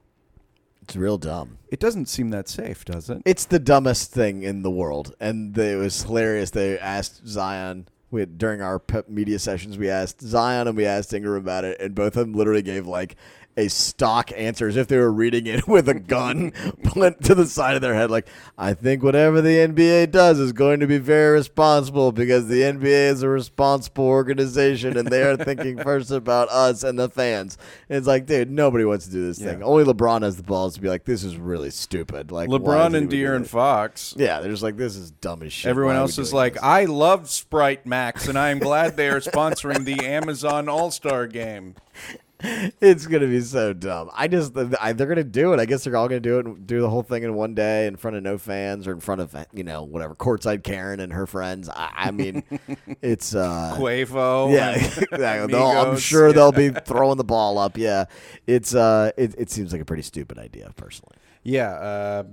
[0.87, 1.57] It's real dumb.
[1.67, 3.21] It doesn't seem that safe, does it?
[3.25, 6.51] It's the dumbest thing in the world, and they, it was hilarious.
[6.51, 7.89] They asked Zion.
[8.09, 11.65] We had, during our pep media sessions, we asked Zion and we asked Ingram about
[11.65, 13.17] it, and both of them literally gave like
[13.57, 16.51] a stock answer as if they were reading it with a gun
[16.83, 18.11] put to the side of their head.
[18.11, 18.27] Like,
[18.57, 23.11] I think whatever the NBA does is going to be very responsible because the NBA
[23.11, 27.57] is a responsible organization and they are thinking first about us and the fans.
[27.89, 29.63] And it's like, dude, nobody wants to do this thing.
[29.63, 32.31] Only LeBron has the balls to be like, this is really stupid.
[32.31, 33.47] Like, LeBron and De'Aaron?
[33.47, 34.13] Fox.
[34.17, 35.69] Yeah, they're just like, this is dumb as shit.
[35.69, 36.63] Everyone else is like, this?
[36.63, 41.27] I love Sprite Max, and I am glad they are sponsoring the Amazon All Star
[41.27, 41.75] Game.
[42.39, 44.11] it's gonna be so dumb.
[44.13, 45.59] I just, I, they're gonna do it.
[45.59, 47.87] I guess they're all gonna do it, and do the whole thing in one day
[47.87, 51.13] in front of no fans or in front of you know whatever courtside Karen and
[51.13, 51.67] her friends.
[51.67, 52.43] I, I mean,
[53.01, 54.53] it's uh, Quavo.
[54.53, 54.75] yeah,
[55.11, 55.55] exactly.
[55.55, 57.75] I'm sure they'll be throwing the ball up.
[57.77, 58.05] Yeah,
[58.45, 61.15] it's uh, it, it seems like a pretty stupid idea, personally.
[61.41, 62.23] Yeah, uh,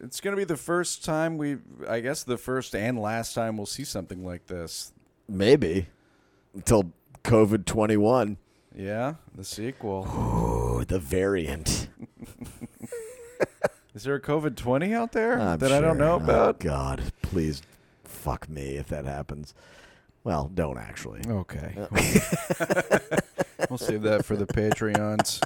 [0.00, 3.56] it's going to be the first time we, I guess, the first and last time
[3.56, 4.92] we'll see something like this.
[5.28, 5.86] Maybe
[6.54, 6.92] until
[7.22, 8.38] COVID twenty one.
[8.76, 10.06] Yeah, the sequel.
[10.08, 11.88] Oh, the variant.
[13.94, 16.04] Is there a COVID 20 out there I'm that I don't sure.
[16.04, 16.58] know Oh, about?
[16.58, 17.62] God, please
[18.02, 19.54] fuck me if that happens.
[20.24, 21.20] Well, don't actually.
[21.28, 21.74] Okay.
[23.70, 25.40] we'll save that for the Patreons.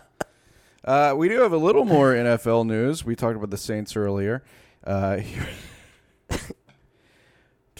[0.84, 3.04] Uh, we do have a little more NFL news.
[3.04, 4.42] We talked about the Saints earlier.
[4.84, 5.18] Uh,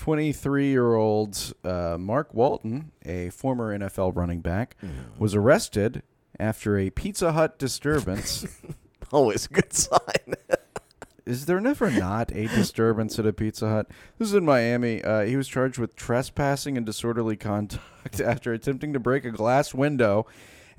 [0.09, 4.75] 23 year old uh, Mark Walton, a former NFL running back,
[5.19, 6.03] was arrested
[6.41, 8.47] after a Pizza Hut disturbance.
[9.13, 10.35] Always a good sign.
[11.27, 13.91] Is there never not a disturbance at a Pizza Hut?
[14.17, 15.05] This is in Miami.
[15.05, 17.83] Uh, he was charged with trespassing and disorderly conduct
[18.25, 20.27] after attempting to break a glass window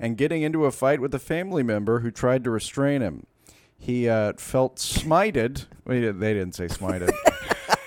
[0.00, 3.28] and getting into a fight with a family member who tried to restrain him.
[3.78, 5.66] He uh, felt smited.
[5.86, 7.12] Wait, they didn't say smited.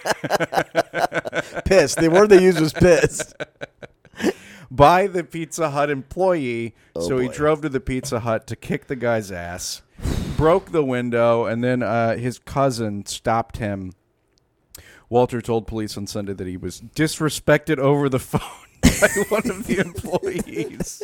[1.65, 1.97] pissed.
[1.99, 3.33] The word they used was pissed.
[4.71, 6.75] by the Pizza Hut employee.
[6.95, 7.33] Oh, so he boy.
[7.33, 9.81] drove to the Pizza Hut to kick the guy's ass,
[10.35, 13.93] broke the window, and then uh, his cousin stopped him.
[15.09, 18.41] Walton told police on Sunday that he was disrespected over the phone
[18.81, 21.03] by one of the employees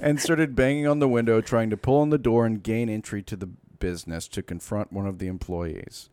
[0.00, 3.22] and started banging on the window, trying to pull on the door and gain entry
[3.22, 3.46] to the
[3.78, 6.08] business to confront one of the employees.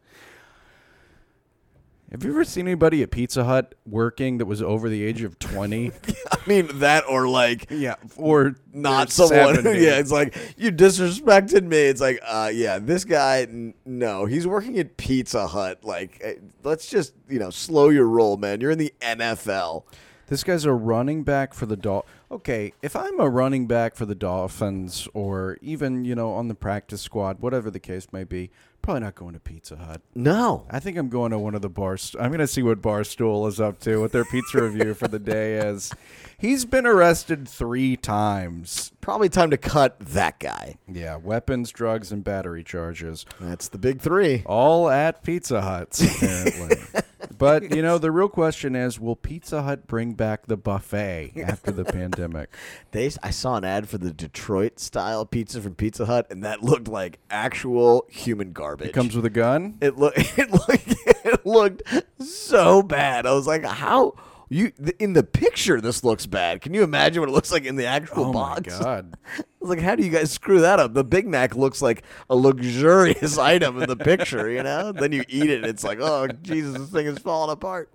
[2.12, 5.40] Have you ever seen anybody at Pizza Hut working that was over the age of
[5.40, 5.92] 20?
[6.32, 9.56] I mean that or like yeah, or not or someone.
[9.56, 9.80] 70.
[9.84, 11.78] yeah, it's like you disrespected me.
[11.78, 13.44] It's like, uh, yeah, this guy.
[13.44, 15.86] n- No, he's working at Pizza Hut.
[15.86, 16.34] Like, eh,
[16.64, 18.60] let's just you know slow your roll, man.
[18.60, 19.84] You're in the NFL.
[20.28, 22.06] This guy's a running back for the Dol.
[22.32, 26.56] Okay, if I'm a running back for the Dolphins, or even you know on the
[26.56, 28.52] practice squad, whatever the case may be,
[28.82, 30.02] probably not going to Pizza Hut.
[30.16, 32.16] No, I think I'm going to one of the bars.
[32.18, 35.20] I'm going to see what Barstool is up to, what their pizza review for the
[35.20, 35.92] day is.
[36.38, 38.94] He's been arrested three times.
[39.02, 40.78] probably time to cut that guy.
[40.88, 44.44] Yeah, weapons, drugs, and battery charges, That's the big three.
[44.46, 46.78] all at Pizza Huts apparently.
[47.42, 51.72] but you know, the real question is, will Pizza Hut bring back the buffet after
[51.72, 52.54] the pandemic?
[52.92, 56.64] They, I saw an ad for the Detroit style pizza from Pizza Hut, and that
[56.64, 58.90] looked like actual human garbage.
[58.90, 59.80] It comes with a gun.
[59.82, 61.84] It looked it looked it looked
[62.20, 63.26] so bad.
[63.26, 64.14] I was like, how
[64.52, 66.62] you th- in the picture this looks bad.
[66.62, 68.74] Can you imagine what it looks like in the actual box?
[68.74, 69.18] Oh my god!
[69.38, 70.94] I was like, how do you guys screw that up?
[70.94, 74.92] The Big Mac looks like a luxurious item in the picture, you know?
[74.92, 77.90] Then you eat it and it's like, oh Jesus, this thing is falling apart.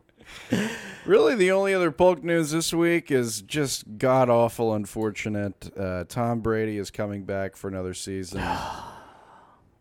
[1.05, 5.71] Really, the only other Polk news this week is just god awful, unfortunate.
[5.79, 8.43] Uh, Tom Brady is coming back for another season.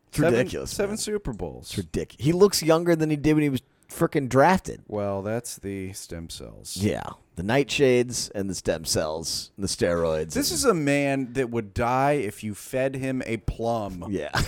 [0.09, 0.71] It's Seven- ridiculous.
[0.71, 0.97] Seven man.
[0.97, 1.65] Super Bowls.
[1.69, 2.23] It's ridiculous.
[2.25, 4.81] He looks younger than he did when he was freaking drafted.
[4.87, 6.77] well, that's the stem cells.
[6.77, 7.03] Yeah.
[7.35, 10.33] The nightshades and the stem cells and the steroids.
[10.33, 14.05] This is a man that would die if you fed him a plum.
[14.09, 14.29] Yeah.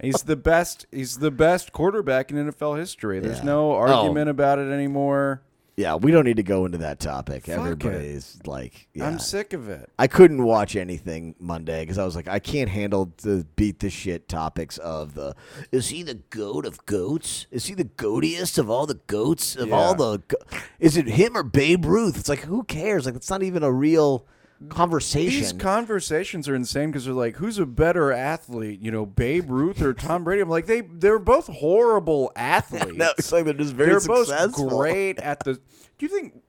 [0.00, 0.86] He's the best.
[0.90, 3.20] He's the best quarterback in NFL history.
[3.20, 3.44] There's Yeah.
[3.44, 3.76] no Oh.
[3.76, 5.42] argument about it anymore.
[5.76, 7.46] Yeah, we don't need to go into that topic.
[7.46, 9.06] Fuck Everybody's like, yeah.
[9.06, 9.88] I'm sick of it.
[9.98, 13.88] I couldn't watch anything Monday because I was like, I can't handle the beat the
[13.88, 15.34] shit topics of the.
[15.70, 17.46] Is he the goat of goats?
[17.50, 20.18] Is he the goatiest of all the goats of all the?
[20.28, 20.36] Go-
[20.78, 22.18] is it him or Babe Ruth?
[22.18, 23.06] It's like who cares?
[23.06, 24.26] Like it's not even a real
[24.68, 25.40] conversation.
[25.40, 28.80] These conversations are insane because they're like, who's a better athlete?
[28.80, 30.40] You know, Babe Ruth or Tom Brady?
[30.42, 32.96] I'm like, they they're both horrible athletes.
[32.96, 34.68] no, it's like they're just very they're successful.
[34.68, 35.54] both great at the.
[35.98, 36.42] Do you think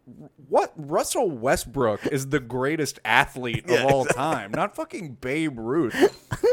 [0.47, 4.51] what Russell Westbrook is the greatest athlete Yeah, of all time?
[4.51, 5.95] Not fucking Babe Ruth.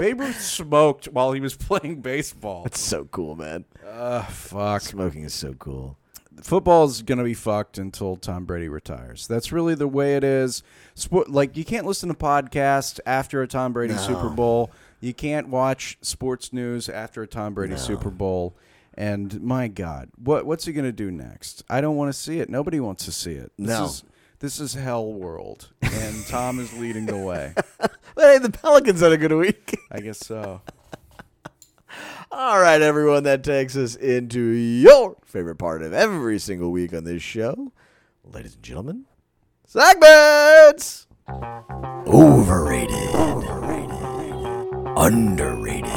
[0.01, 2.65] Babe Ruth smoked while he was playing baseball.
[2.67, 3.65] It's so cool, man.
[3.89, 4.83] Ugh, fuck.
[4.83, 5.97] Smoking is so cool.
[6.43, 9.27] Football's gonna be fucked until Tom Brady retires.
[9.27, 10.63] That's really the way it is.
[10.95, 14.01] Sport, like you can't listen to podcasts after a Tom Brady No.
[14.01, 14.71] Super Bowl.
[15.01, 18.55] You can't watch sports news after a Tom Brady Super Bowl.
[18.95, 21.63] And my God, what what's he gonna do next?
[21.71, 22.51] I don't want to see it.
[22.51, 23.53] Nobody wants to see it.
[23.59, 23.85] This No.
[23.87, 24.05] is
[24.41, 27.55] this is hell world, and Tom is leading the way.
[28.17, 29.79] But hey, the Pelicans had a good week.
[29.91, 30.61] I guess so.
[32.33, 37.03] All right, everyone, that takes us into your favorite part of every single week on
[37.03, 37.73] this show.
[38.25, 39.07] Ladies and gentlemen,
[39.67, 41.09] segments!
[42.07, 42.93] Overrated.
[43.15, 43.97] Underrated.
[44.97, 45.91] Underrated.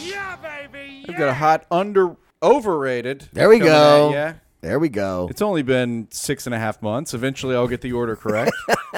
[0.00, 1.02] Yeah, baby!
[1.02, 1.04] Yeah.
[1.06, 3.28] We've got a hot under overrated.
[3.32, 4.12] There we coming go.
[4.14, 4.32] ya.
[4.62, 5.28] There we go.
[5.30, 7.14] It's only been six and a half months.
[7.14, 8.50] Eventually, I'll get the order correct.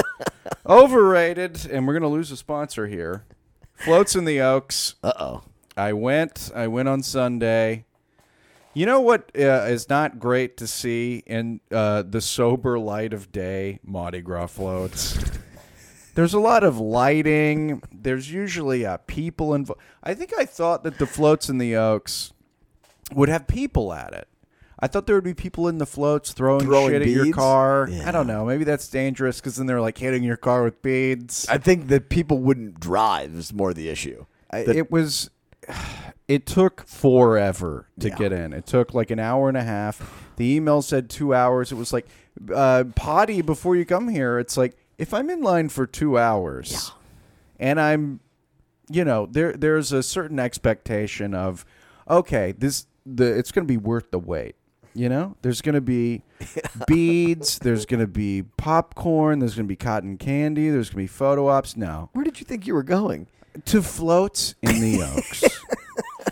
[0.66, 3.24] Overrated, and we're gonna lose a sponsor here.
[3.80, 4.94] Floats in the Oaks.
[5.02, 5.42] Uh oh.
[5.76, 6.50] I went.
[6.54, 7.86] I went on Sunday.
[8.74, 13.32] You know what uh, is not great to see in uh, the sober light of
[13.32, 13.80] day?
[13.82, 15.18] Mardi Gras floats.
[16.14, 17.82] There's a lot of lighting.
[17.90, 19.80] There's usually uh, people involved.
[20.02, 22.32] I think I thought that the floats in the Oaks
[23.12, 24.28] would have people at it.
[24.82, 27.36] I thought there would be people in the floats throwing, Throwing shit at your beads?
[27.36, 27.88] car.
[28.04, 28.44] I don't know.
[28.46, 31.46] Maybe that's dangerous because then they're like hitting your car with beads.
[31.48, 34.24] I think that people wouldn't drive is more the issue.
[34.50, 35.30] I- That- it was
[36.28, 40.54] it took forever to get in it took like an hour and a half the
[40.54, 42.06] email said two hours it was like
[42.54, 46.92] uh, potty before you come here it's like if i'm in line for two hours
[47.58, 48.20] and i'm
[48.88, 51.64] you know there there's a certain expectation of
[52.08, 54.54] okay this the it's going to be worth the wait
[54.94, 56.22] you know there's going to be
[56.86, 61.12] beads there's going to be popcorn there's going to be cotton candy there's going to
[61.12, 63.26] be photo ops no Where did you think you were going?
[63.66, 65.42] to floats in the Oaks.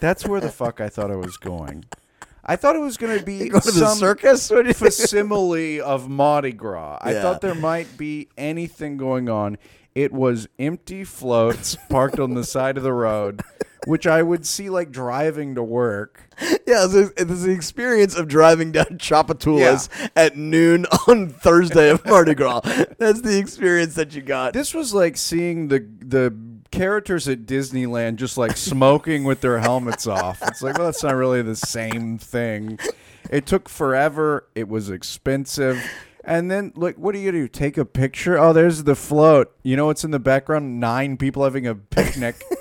[0.00, 1.84] That's where the fuck I thought I was going.
[2.44, 4.48] I thought it was going to be Go to the some circus?
[4.50, 4.92] What do you think?
[4.94, 6.98] facsimile of Mardi Gras.
[7.00, 7.22] I Yeah.
[7.22, 9.58] thought there might be anything going on.
[9.96, 13.42] It was empty floats parked on the side of the road.
[13.86, 16.22] which I would see like driving to work.
[16.40, 22.34] Yeah, it's, it's the experience of driving down Tchoupitoulas at noon on Thursday of Mardi
[22.34, 22.60] Gras.
[22.98, 24.52] That's the experience that you got.
[24.52, 26.34] This was like seeing the the
[26.70, 30.42] characters at Disneyland just like smoking with their helmets off.
[30.42, 32.78] It's like, well, that's not really the same thing.
[33.30, 34.48] It took forever.
[34.54, 35.82] It was expensive.
[36.24, 37.48] And then, like, what are you do?
[37.48, 38.38] Take a picture?
[38.38, 39.54] Oh, there's the float.
[39.62, 40.78] You know what's in the background?
[40.78, 42.42] Nine people having a picnic.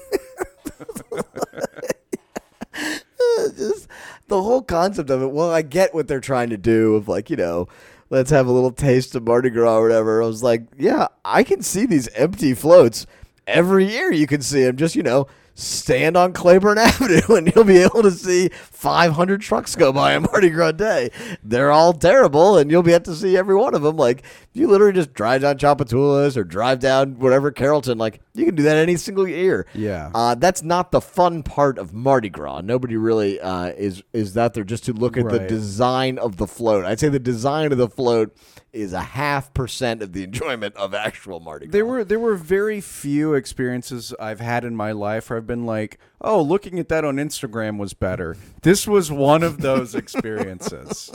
[3.55, 3.88] just
[4.28, 5.32] the whole concept of it.
[5.32, 7.67] Well, I get what they're trying to do of like, you know,
[8.09, 10.21] let's have a little taste of Mardi Gras or whatever.
[10.21, 13.05] I was like, yeah, I can see these empty floats
[13.45, 14.11] every year.
[14.11, 15.28] You can see them just, you know,
[15.58, 20.22] stand on Claiborne Avenue and you'll be able to see 500 trucks go by on
[20.24, 21.10] Mardi Gras day.
[21.43, 23.97] They're all terrible and you'll be able to see every one of them.
[23.97, 28.55] Like, you literally just drive down Tchoupitoulas or drive down whatever Carrollton, like, you can
[28.55, 29.66] do that any single year.
[29.74, 30.12] Yeah.
[30.14, 32.62] Uh, that's not the fun part of Mardi Gras.
[32.62, 36.45] Nobody really uh, is is that there just to look at the design of the
[36.45, 36.86] float.
[36.86, 38.36] I'd say the design of the float
[38.78, 41.71] is a half percent of the enjoyment of actual Mardi Gras.
[41.71, 45.65] There were there were very few experiences I've had in my life where I've been
[45.65, 51.11] like, "Oh, looking at that on Instagram was better." This was one of those experiences.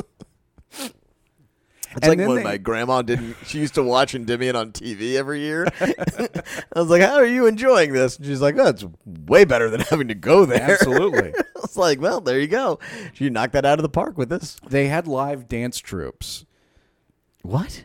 [1.94, 3.36] It's and like when they- my grandma didn't.
[3.44, 5.66] She used to watch Endymion on TV every year.
[5.80, 9.68] I was like, "How are you enjoying this?" And she's like, "Oh, it's way better
[9.68, 11.34] than having to go there." Absolutely.
[11.36, 12.78] I was like, "Well, there you go.
[13.12, 16.46] She knocked that out of the park with this." They had live dance troops.
[17.42, 17.84] What?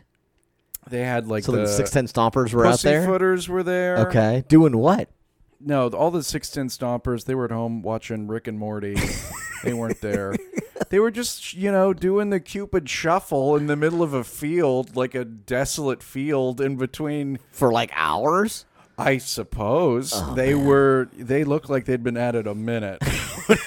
[0.88, 3.06] They had like So the six ten stompers were out there.
[3.06, 4.08] Pussyfooters were there.
[4.08, 5.08] Okay, doing what?
[5.60, 7.24] No, all the six ten stompers.
[7.24, 8.96] They were at home watching Rick and Morty.
[9.64, 10.34] they weren't there.
[10.88, 14.96] They were just you know doing the Cupid shuffle in the middle of a field,
[14.96, 17.38] like a desolate field in between.
[17.50, 18.64] For like hours?
[18.96, 21.08] I suppose Oh, they were.
[21.16, 22.98] They looked like they'd been at it a minute.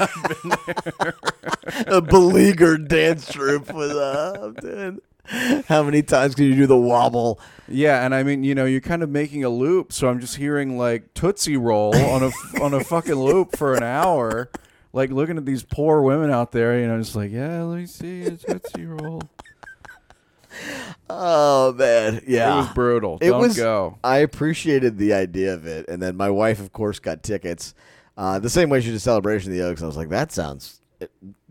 [1.87, 4.99] a beleaguered dance troupe was up, doing
[5.67, 7.39] how many times can you do the wobble?
[7.67, 10.35] Yeah, and I mean, you know, you're kind of making a loop, so I'm just
[10.35, 14.49] hearing like Tootsie Roll on a on a fucking loop for an hour,
[14.93, 17.85] like looking at these poor women out there, you know, just like, yeah, let me
[17.85, 19.21] see a Tootsie Roll.
[21.09, 22.53] Oh man, yeah.
[22.53, 23.17] It was brutal.
[23.21, 23.97] It Don't was- go.
[24.03, 27.73] I appreciated the idea of it, and then my wife, of course, got tickets.
[28.17, 29.81] Uh, the same way she did Celebration of the Oaks.
[29.81, 30.80] I was like, that sounds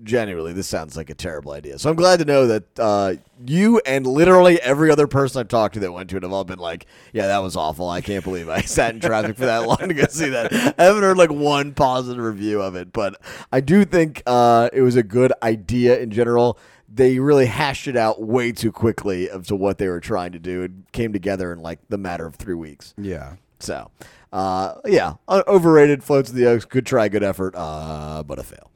[0.03, 1.78] genuinely, this sounds like a terrible idea.
[1.78, 3.14] So I'm glad to know that uh,
[3.46, 6.44] you and literally every other person I've talked to that went to it have all
[6.44, 7.88] been like, yeah, that was awful.
[7.88, 10.53] I can't believe I sat in traffic for that long to go see that.
[10.78, 13.20] I haven't heard like one positive review of it, but
[13.53, 16.59] I do think uh, it was a good idea in general.
[16.92, 20.38] They really hashed it out way too quickly of to what they were trying to
[20.38, 20.62] do.
[20.62, 22.94] It came together in like the matter of three weeks.
[22.98, 23.36] Yeah.
[23.61, 23.90] So,
[24.32, 26.03] uh, yeah, overrated.
[26.03, 26.64] Floats of the Oaks.
[26.64, 28.70] Good try, good effort, uh, but a fail.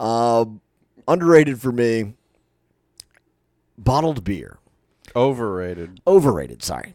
[0.00, 0.60] Um,
[1.06, 2.14] underrated for me.
[3.76, 4.58] Bottled beer.
[5.16, 6.62] Overrated, Overrated.
[6.62, 6.94] Sorry.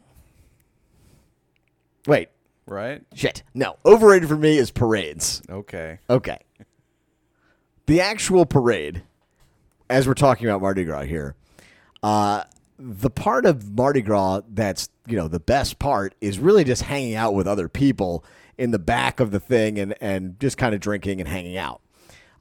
[2.06, 2.30] Wait.
[2.66, 3.02] right?
[3.14, 3.44] Shit.
[3.54, 3.78] No.
[3.86, 5.42] Overrated for me is parades.
[5.50, 6.00] Okay.
[6.10, 6.40] Okay.
[7.86, 9.04] The actual parade,
[9.90, 11.36] as we're talking about Mardi Gras here,
[12.02, 12.44] uh,
[12.78, 17.16] the part of Mardi Gras that's you know the best part is really just hanging
[17.16, 18.24] out with other people
[18.58, 21.82] in the back of the thing and and just kind of drinking and hanging out.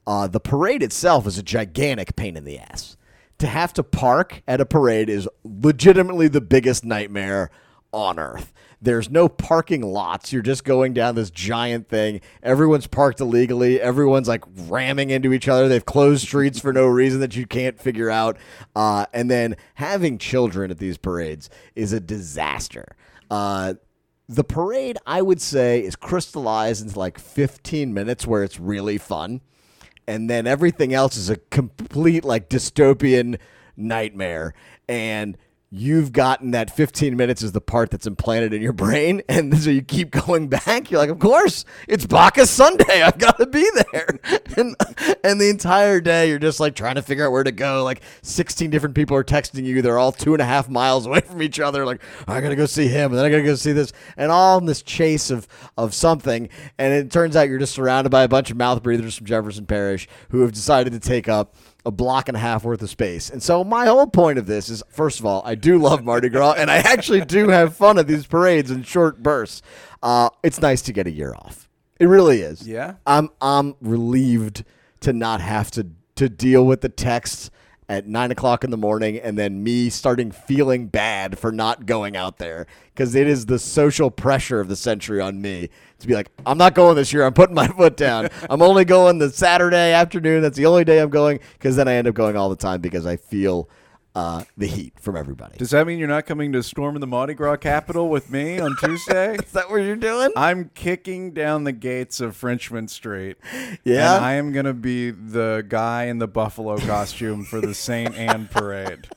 [0.06, 2.96] Uh, the parade itself is a gigantic pain in the ass.
[3.38, 7.50] To have to park at a parade is legitimately the biggest nightmare
[7.92, 8.52] on earth.
[8.80, 10.32] There's no parking lots.
[10.32, 12.20] You're just going down this giant thing.
[12.42, 13.80] Everyone's parked illegally.
[13.80, 15.68] Everyone's like ramming into each other.
[15.68, 18.38] They've closed streets for no reason that you can't figure out.
[18.74, 22.96] Uh, and then having children at these parades is a disaster.
[23.30, 23.74] Uh,
[24.28, 29.42] the parade, I would say, is crystallized into like 15 minutes where it's really fun
[30.06, 33.38] and then everything else is a complete like dystopian
[33.76, 34.54] nightmare.
[34.88, 35.36] And
[35.74, 39.70] you've gotten that 15 minutes is the part that's implanted in your brain and so
[39.70, 40.90] you keep going back.
[40.90, 43.02] You're like of course it's bacchus sunday.
[43.02, 44.18] I've got to be there.
[44.54, 44.76] And,
[45.24, 47.84] and the entire day you're just like trying to figure out where to go.
[47.84, 49.80] Like 16 different people are texting you.
[49.80, 52.66] They're all two and a half miles away from each other like i gotta go
[52.66, 55.48] see him and then i gotta go see this and all in this chase of
[55.78, 56.50] of something.
[56.76, 59.64] And it turns out you're just surrounded by a bunch of mouth breathers from jefferson
[59.64, 61.54] parish who have decided to take up
[61.84, 63.30] a block and a half worth of space.
[63.30, 66.28] And so my whole point of this is first of all, I do love Mardi
[66.28, 69.62] Gras and I actually do have fun at these parades in short bursts.
[70.02, 71.68] Uh, it's nice to get a year off.
[71.98, 72.66] It really is.
[72.66, 72.94] Yeah.
[73.06, 74.64] I'm I'm relieved
[75.00, 77.50] to not have to to deal with the texts
[77.88, 82.16] at nine o'clock in the morning, and then me starting feeling bad for not going
[82.16, 85.68] out there because it is the social pressure of the century on me
[85.98, 87.24] to be like, I'm not going this year.
[87.24, 88.28] I'm putting my foot down.
[88.48, 90.42] I'm only going the Saturday afternoon.
[90.42, 92.80] That's the only day I'm going because then I end up going all the time
[92.80, 93.68] because I feel
[94.14, 95.56] uh, the heat from everybody.
[95.56, 98.58] Does that mean you're not coming to storm in the Mardi Gras capital with me
[98.58, 99.34] on Tuesday?
[99.42, 100.30] is that what you're doing?
[100.36, 103.38] I'm kicking down the gates of Frenchmen Street.
[103.84, 104.16] Yeah?
[104.16, 108.14] And I am going to be the guy in the buffalo costume for the St.
[108.14, 109.08] Anne parade.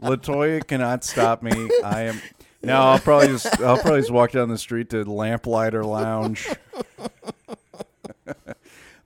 [0.00, 1.68] Latoya cannot stop me.
[1.84, 2.20] I am.
[2.62, 6.48] No, I'll probably just I'll probably just walk down the street to Lamplighter Lounge.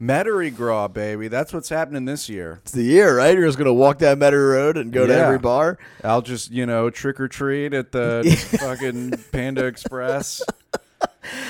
[0.00, 1.28] Metairie Gras, baby.
[1.28, 2.60] That's what's happening this year.
[2.62, 3.36] It's the year, right?
[3.36, 5.26] You're just gonna walk down Metairie Road and go to Yeah.
[5.26, 5.78] every bar.
[6.02, 8.22] I'll just, you know, trick or treat at the
[8.58, 10.42] fucking Panda Express.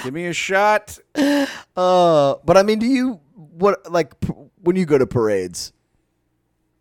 [0.02, 0.98] Give me a shot.
[1.76, 4.32] Uh, but I mean, do you what like p-
[4.62, 5.72] when you go to parades?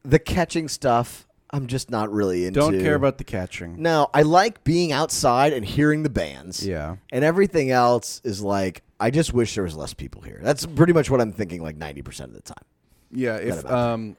[0.03, 2.59] The catching stuff, I'm just not really into.
[2.61, 3.82] Don't care about the catching.
[3.82, 6.65] No, I like being outside and hearing the bands.
[6.65, 6.95] Yeah.
[7.11, 10.39] and everything else is like I just wish there was less people here.
[10.41, 11.62] That's pretty much what I'm thinking.
[11.62, 12.66] Like 90 percent of the time.
[13.12, 14.18] Yeah, if um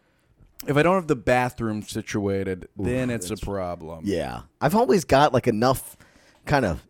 [0.66, 4.00] if I don't have the bathroom situated, then it's a problem.
[4.04, 5.96] Yeah, I've always got like enough
[6.46, 6.86] kind of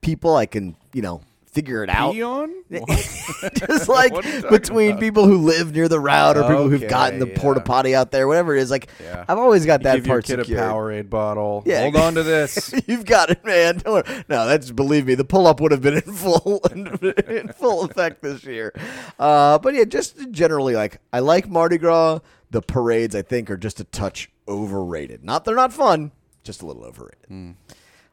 [0.00, 1.20] people I can you know
[1.56, 2.12] figure it out.
[2.12, 2.52] Pee on?
[2.70, 5.00] just like What are you talking between about?
[5.00, 7.38] people who live near the route or people who've gotten the yeah.
[7.38, 8.70] porta potty out there, whatever it is.
[8.70, 9.24] Like Yeah.
[9.26, 10.60] I've always got that Give your part kid secured.
[10.60, 11.62] a Powerade bottle.
[11.64, 11.80] Yeah.
[11.82, 12.74] Hold on to this.
[12.86, 13.80] You've got it, man.
[14.28, 15.14] No, that's believe me.
[15.14, 18.74] The pull up would have been in full in full effect this year.
[19.18, 22.20] Uh, but yeah, just generally, like I like Mardi Gras.
[22.50, 25.24] The parades, I think, are just a touch overrated.
[25.24, 26.12] Not they're not fun,
[26.44, 27.26] just a little overrated.
[27.28, 27.50] Hmm.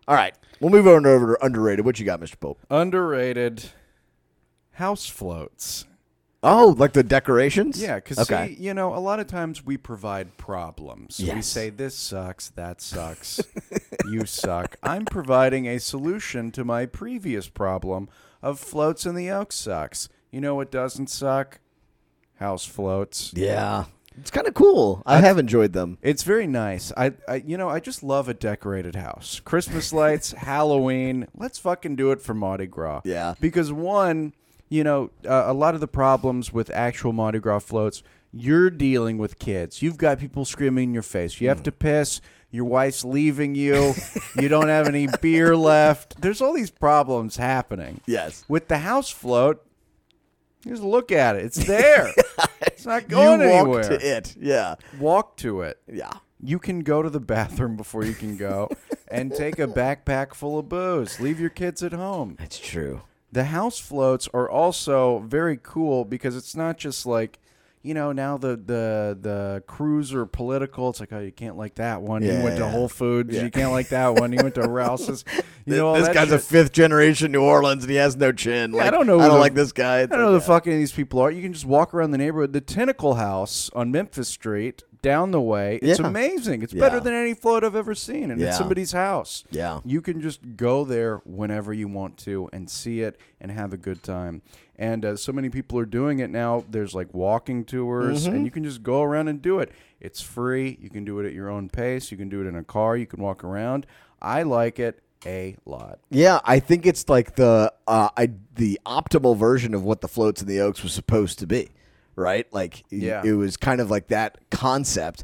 [0.08, 0.34] All right,
[0.64, 1.86] we'll move on over to underrated.
[1.86, 2.60] What you got, Mister Pope?
[2.70, 3.66] Underrated
[4.74, 5.86] house floats.
[6.46, 7.82] Oh, like the decorations?
[7.82, 8.56] Yeah, because okay.
[8.60, 11.22] you know, a lot of times we provide problems.
[11.24, 13.40] We say this sucks, that sucks,
[14.10, 14.76] you suck.
[14.84, 18.10] I'm providing a solution to my previous problem
[18.42, 20.10] of floats in the oak sucks.
[20.32, 21.60] You know what doesn't suck?
[22.36, 23.32] House floats.
[23.34, 23.86] yeah,
[24.20, 25.02] it's kind of cool.
[25.06, 25.98] I have enjoyed them.
[26.02, 26.92] It's very nice.
[26.96, 29.42] I, I, you know, I just love a decorated house.
[29.44, 31.28] Christmas lights, Halloween.
[31.36, 33.02] Let's fucking do it for Mardi Gras.
[33.04, 33.34] Yeah.
[33.40, 34.34] Because one,
[34.70, 39.18] you know, uh, a lot of the problems with actual Mardi Gras floats, you're dealing
[39.18, 39.82] with kids.
[39.82, 41.40] You've got people screaming in your face.
[41.42, 41.66] You have Mm.
[41.66, 42.22] to piss.
[42.50, 43.94] Your wife's leaving you.
[44.40, 46.22] you don't have any beer left.
[46.22, 48.02] There's all these problems happening.
[48.06, 48.46] Yes.
[48.48, 49.64] With the house float,
[50.66, 51.46] just look at it.
[51.46, 52.12] It's there.
[52.84, 53.84] it's not going you walk anywhere.
[53.84, 54.36] to it.
[54.40, 54.76] Yeah.
[55.00, 56.12] Walk to it Yeah.
[56.42, 58.70] you can go to the bathroom before you can go
[59.08, 61.20] and take a backpack full of booze.
[61.20, 62.36] Leave your kids at home.
[62.40, 63.02] That's true.
[63.32, 67.40] The house floats are also very cool because it's not just like,
[67.84, 70.90] you know, now the the the krewes are political.
[70.90, 72.24] It's like, oh, you can't like that one.
[72.24, 73.36] You went to Whole Foods.
[73.36, 73.44] Yeah.
[73.44, 74.32] You can't like that one.
[74.32, 75.26] You went to Rouse's.
[75.66, 78.72] You know, this guy's a fifth generation New Orleans and he has no chin.
[78.72, 80.00] like I don't know I don't the- like this guy.
[80.02, 81.30] I don't know who the fuck any of these people are.
[81.30, 82.54] You can just walk around the neighborhood.
[82.54, 85.80] The Tentacle House on Memphis Street, down the way.
[85.82, 86.08] It's Yeah.
[86.08, 86.62] amazing.
[86.62, 86.80] It's Yeah.
[86.80, 88.48] better than any float I've ever seen, and Yeah.
[88.48, 89.44] it's somebody's house.
[89.52, 89.82] Yeah.
[89.84, 93.78] you can just go there whenever you want to and see it and have a
[93.78, 94.42] good time.
[94.78, 96.64] And uh, so many people are doing it now.
[96.70, 98.36] There's like walking tours, Mm-hmm.
[98.36, 99.72] and you can just go around and do it.
[100.00, 100.78] It's free.
[100.82, 102.12] You can do it at your own pace.
[102.12, 102.98] You can do it in a car.
[102.98, 103.86] You can walk around.
[104.22, 106.00] I like it a lot.
[106.10, 110.42] Yeah, I think it's like the uh, I the optimal version of what the floats
[110.42, 111.70] in the Oaks was supposed to be,
[112.16, 112.52] right?
[112.52, 113.22] Like, Yeah.
[113.24, 115.24] it was kind of like that concept,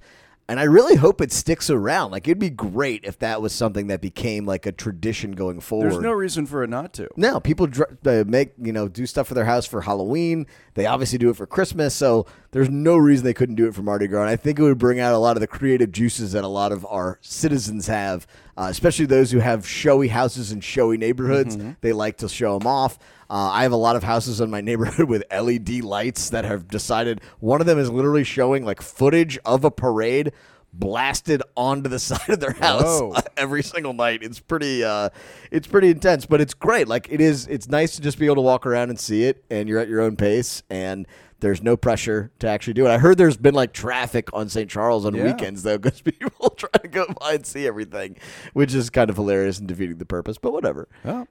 [0.49, 2.09] and I really hope it sticks around.
[2.09, 5.91] Like, it'd be great if that was something that became like a tradition going forward.
[5.91, 7.07] There's no reason for it not to.
[7.15, 10.47] No, people dr- uh, make you know do stuff for their house for Halloween.
[10.73, 13.83] They obviously do it for Christmas, so there's no reason they couldn't do it for
[13.83, 14.21] Mardi Gras.
[14.21, 16.47] And I think it would bring out a lot of the creative juices that a
[16.47, 18.25] lot of our citizens have,
[18.57, 21.57] uh, especially those who have showy houses and showy neighborhoods.
[21.81, 22.97] They like to show them off.
[23.29, 26.67] Uh, I have a lot of houses in my neighborhood with LED lights that have
[26.67, 30.31] decided one of them is literally showing like footage of a parade
[30.73, 33.15] blasted onto the side of their house Whoa.
[33.37, 34.23] every single night.
[34.23, 35.09] It's pretty uh
[35.51, 36.87] it's pretty intense, but it's great.
[36.87, 39.43] Like it is it's nice to just be able to walk around and see it
[39.49, 41.07] and you're at your own pace and
[41.39, 42.89] there's no pressure to actually do it.
[42.89, 44.69] I heard there's been like traffic on St.
[44.69, 45.23] Charles on Yeah.
[45.25, 48.17] weekends though cuz people try to go by and see everything,
[48.53, 50.87] which is kind of hilarious and defeating the purpose, but whatever.
[51.03, 51.27] Well,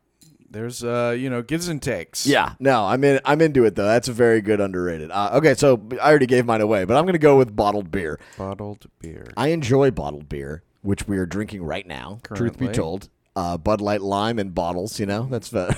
[0.50, 2.26] there's uh, you know, gives and takes.
[2.26, 3.20] Yeah, no, I'm in.
[3.26, 3.84] I'm into it though.
[3.84, 5.10] That's a very good underrated.
[5.10, 8.18] Uh, okay, so I already gave mine away, but I'm gonna go with bottled beer.
[8.38, 9.26] Bottled beer.
[9.36, 12.20] I enjoy bottled beer, which we are drinking right now.
[12.34, 14.98] Truth be told, uh, Bud Light Lime in bottles.
[14.98, 15.72] You know that's uh,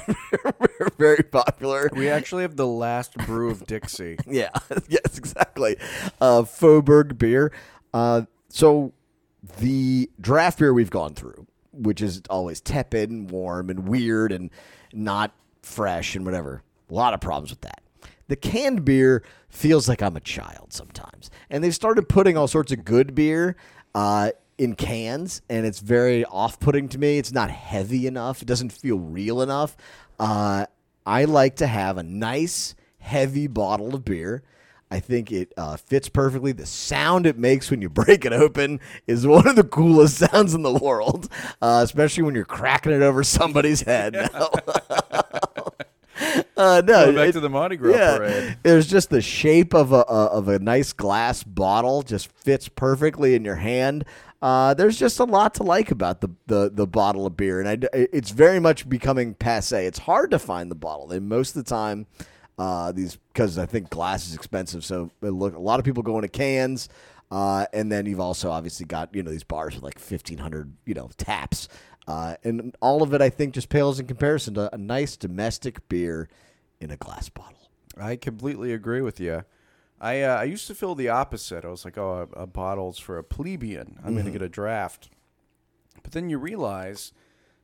[0.98, 1.90] very popular.
[1.92, 4.16] We actually have the last brew of Dixie.
[4.30, 4.50] Yeah,
[4.88, 5.76] yes, exactly.
[6.20, 7.52] Uh, Faubourg beer.
[7.92, 8.92] Uh, so
[9.58, 14.50] the draft beer we've gone through, which is always tepid and warm and weird and
[14.92, 15.32] not
[15.62, 16.62] fresh and whatever.
[16.90, 17.82] A lot of problems with that.
[18.28, 22.70] The canned beer feels like I'm a child sometimes, and they've started putting all sorts
[22.72, 23.56] of good beer
[23.94, 24.30] uh,
[24.60, 27.16] in cans, and it's very off-putting to me.
[27.16, 28.42] It's not heavy enough.
[28.42, 29.74] It doesn't feel real enough.
[30.18, 30.66] Uh,
[31.06, 34.42] I like to have a nice, heavy bottle of beer.
[34.90, 36.52] I think it uh, fits perfectly.
[36.52, 40.52] The sound it makes when you break it open is one of the coolest sounds
[40.52, 41.30] in the world,
[41.62, 44.14] uh, especially when you're cracking it over somebody's head.
[46.56, 48.58] uh, no, Going back it- to the Mardi Gras yeah, parade.
[48.62, 53.34] there's just the shape of a, a of a nice glass bottle just fits perfectly
[53.34, 54.04] in your hand.
[54.42, 57.68] Uh, there's just a lot to like about the, the, the bottle of beer, and
[57.68, 59.86] I it's very much becoming passe.
[59.86, 61.10] It's hard to find the bottle.
[61.12, 62.06] And most of the time,
[62.58, 66.16] uh, these because I think glass is expensive, so look a lot of people go
[66.16, 66.88] into cans.
[67.30, 70.94] Uh, and then you've also obviously got you know these bars with like 1500 you
[70.94, 71.68] know taps
[72.08, 75.88] uh, and all of it i think just pales in comparison to a nice domestic
[75.88, 76.28] beer
[76.80, 77.60] in a glass bottle
[78.00, 79.44] I completely agree with you.
[80.00, 81.64] I uh, I used to feel the opposite.
[81.64, 83.96] I was like, oh, a, a bottle's for a plebeian.
[83.98, 84.12] I'm Mm-hmm.
[84.14, 85.10] going to get a draft.
[86.02, 87.12] But then you realize,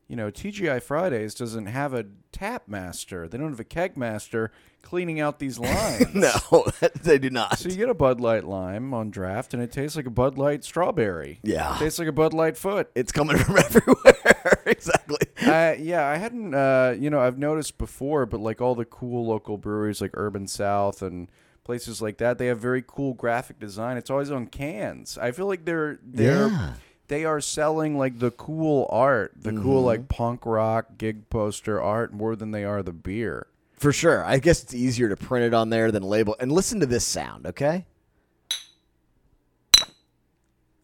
[0.09, 3.27] you know, TGI Fridays doesn't have a tap master.
[3.27, 6.15] They don't have a keg master cleaning out these lines.
[6.15, 6.67] no
[7.03, 9.97] they do not So you get a Bud Light lime on draft, and it tastes
[9.97, 11.41] like a Bud Light strawberry.
[11.43, 11.75] Yeah.
[11.77, 12.91] It tastes like a Bud Light foot.
[12.95, 15.17] it's coming from everywhere exactly
[15.47, 19.27] uh, yeah, I hadn't, uh, you know, I've noticed before, but like all the cool
[19.27, 21.29] local breweries like Urban South and
[21.67, 23.97] places like that, they have very cool graphic design.
[23.97, 25.19] It's always on cans.
[25.19, 26.73] I feel like they're they're Yeah.
[27.09, 29.87] they are selling like the cool art, the cool Mm-hmm.
[29.87, 33.49] like punk rock gig poster art more than they are the beer.
[33.79, 36.81] for sure i guess it's easier to print it on there than label and listen
[36.81, 37.85] to this sound okay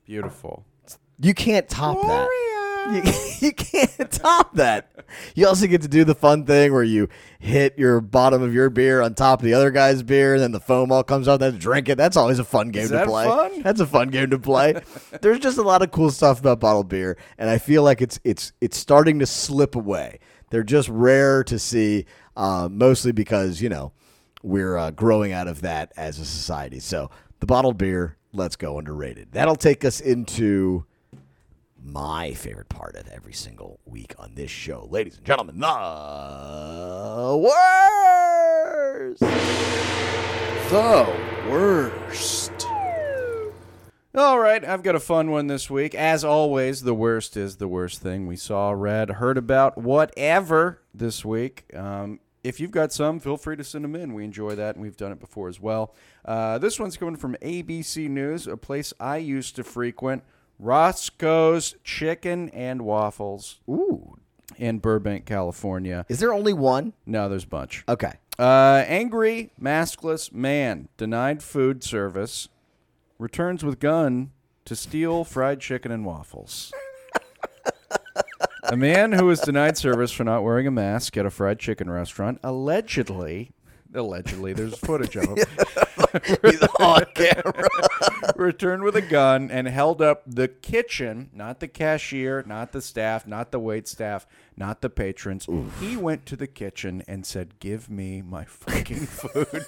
[0.05, 0.65] Beautiful.
[1.21, 2.29] you can't top that
[2.91, 3.03] you,
[3.49, 4.91] you can't top that.
[5.35, 7.09] You also get to do the fun thing where you
[7.39, 10.53] hit your bottom of your beer on top of the other guy's beer and then
[10.53, 11.97] the foam all comes out then drink it.
[11.97, 13.27] That's always a fun game Is to that play.
[13.27, 13.63] fun?
[13.63, 14.81] that's a fun game to play.
[15.21, 18.19] There's just a lot of cool stuff about bottled beer and i feel like it's
[18.25, 20.19] it's it's starting to slip away.
[20.51, 22.07] They're just rare to see
[22.37, 23.93] uh, mostly because you know
[24.43, 26.81] we're uh, growing out of that as a society.
[26.81, 27.11] So
[27.41, 29.33] the bottled beer let's go underrated.
[29.33, 30.87] That'll take us into
[31.85, 34.87] my favorite part of every single week on this show.
[34.91, 35.67] Ladies and gentlemen, the
[37.43, 39.21] worst.
[40.71, 42.53] The worst.
[44.15, 45.95] All right, I've got a fun one this week.
[45.95, 51.25] As always, the worst is the worst thing we saw, read, heard about, whatever this
[51.25, 51.65] week.
[51.75, 54.13] Um, if you've got some, feel free to send them in.
[54.13, 55.95] We enjoy that, and we've done it before as well.
[56.25, 60.25] Uh, this one's coming from ABC News, a place I used to frequent
[60.63, 64.17] Roscoe's Chicken and Waffles Ooh.
[64.57, 66.07] in Burbank, California.
[66.09, 66.93] Is there only one?
[67.05, 67.83] No, there's a bunch.
[67.89, 68.13] Okay.
[68.39, 72.49] Uh, angry, maskless man denied food service,
[73.19, 74.31] returns with gun
[74.65, 76.73] to steal fried chicken and waffles.
[78.65, 81.91] a man who was denied service for not wearing a mask at a fried chicken
[81.91, 83.51] restaurant allegedly,
[83.95, 85.37] allegedly, there's footage of him,
[86.43, 87.69] He's on camera.
[88.37, 93.27] returned with a gun and held up the kitchen, not the cashier, not the staff,
[93.27, 94.27] not the wait staff,
[94.57, 95.47] not the patrons.
[95.81, 99.65] He went to the kitchen and said, "Give me my fucking food."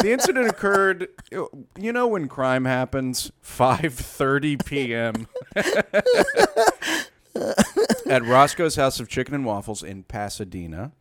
[0.00, 5.28] the incident occurred, you know, when crime happens, 5:30 p.m.
[8.06, 10.92] at Roscoe's House of Chicken and Waffles in Pasadena.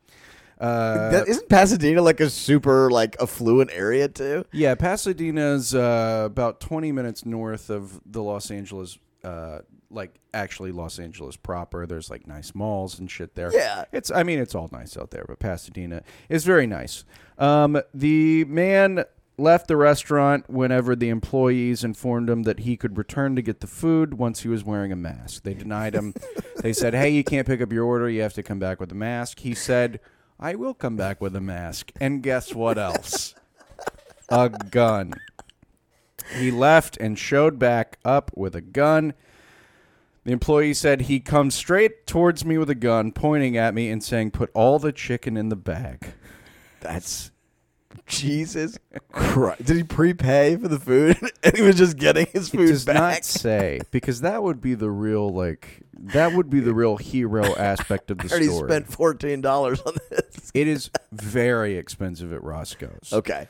[0.62, 4.46] Uh, That, isn't Pasadena like a super like affluent area too?
[4.54, 9.60] Yeah, Pasadena's uh, about 20 minutes north of the Los Angeles, uh,
[9.90, 11.88] like actually Los Angeles proper.
[11.88, 13.52] There's like nice malls and shit there.
[13.52, 13.86] Yeah.
[13.92, 17.06] It's, I mean, it's all nice out there, but Pasadena is very nice.
[17.40, 19.06] Um, the man
[19.38, 23.68] left the restaurant whenever the employees informed him that he could return to get the
[23.68, 25.42] food once he was wearing a mask.
[25.42, 26.14] They denied him.
[26.62, 28.08] they said, hey, you can't pick up your order.
[28.08, 29.40] You have to come back with a mask.
[29.40, 30.00] He said,
[30.42, 31.92] I will come back with a mask.
[32.02, 33.36] And guess what else?
[34.32, 35.14] a gun.
[36.36, 39.14] He left and showed back up with a gun.
[40.24, 44.04] The employee said he comes straight towards me with a gun, pointing at me and
[44.04, 46.14] saying, "Put all the chicken in the bag."
[46.80, 47.32] That's
[48.06, 48.78] Jesus
[49.12, 49.64] Christ.
[49.66, 51.18] Did he prepay for the food?
[51.44, 52.96] and he was just getting his food does back.
[52.96, 57.56] not say because that would be the real like that would be the real hero
[57.58, 58.70] aspect of the I already story.
[58.70, 60.52] spent fourteen dollars on this.
[60.54, 63.12] it is very expensive at Roscoe's.
[63.14, 63.48] Okay.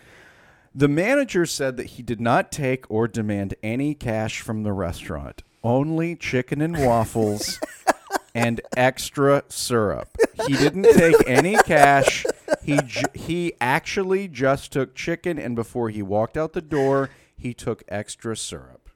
[0.73, 5.43] The manager said that he did not take or demand any cash from the restaurant,
[5.63, 7.59] only chicken and waffles
[8.34, 10.09] and extra syrup.
[10.47, 12.25] He didn't take any cash.
[12.63, 17.53] He j- he actually just took chicken and before he walked out the door, he
[17.53, 18.89] took extra syrup.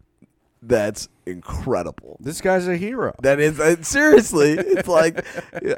[0.61, 2.17] That's incredible.
[2.19, 3.13] This guy's a hero.
[3.21, 4.53] That is uh, seriously.
[4.53, 5.25] It's like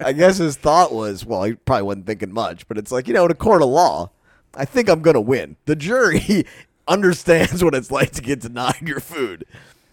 [0.02, 3.14] I guess his thought was, well, he probably wasn't thinking much, but it's like you
[3.14, 4.12] know, in a court of law,
[4.56, 5.58] I think I'm gonna win.
[5.66, 6.46] The jury
[6.88, 9.46] understands what it's like to get denied your food.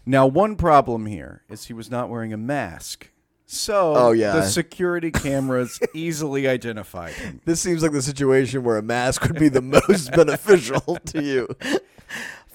[0.07, 3.11] Now, one problem here is he was not wearing a mask.
[3.55, 4.33] So Oh, yeah.
[4.33, 7.41] the security cameras easily identified him.
[7.45, 11.49] This seems like the situation where a mask would be the most beneficial to you.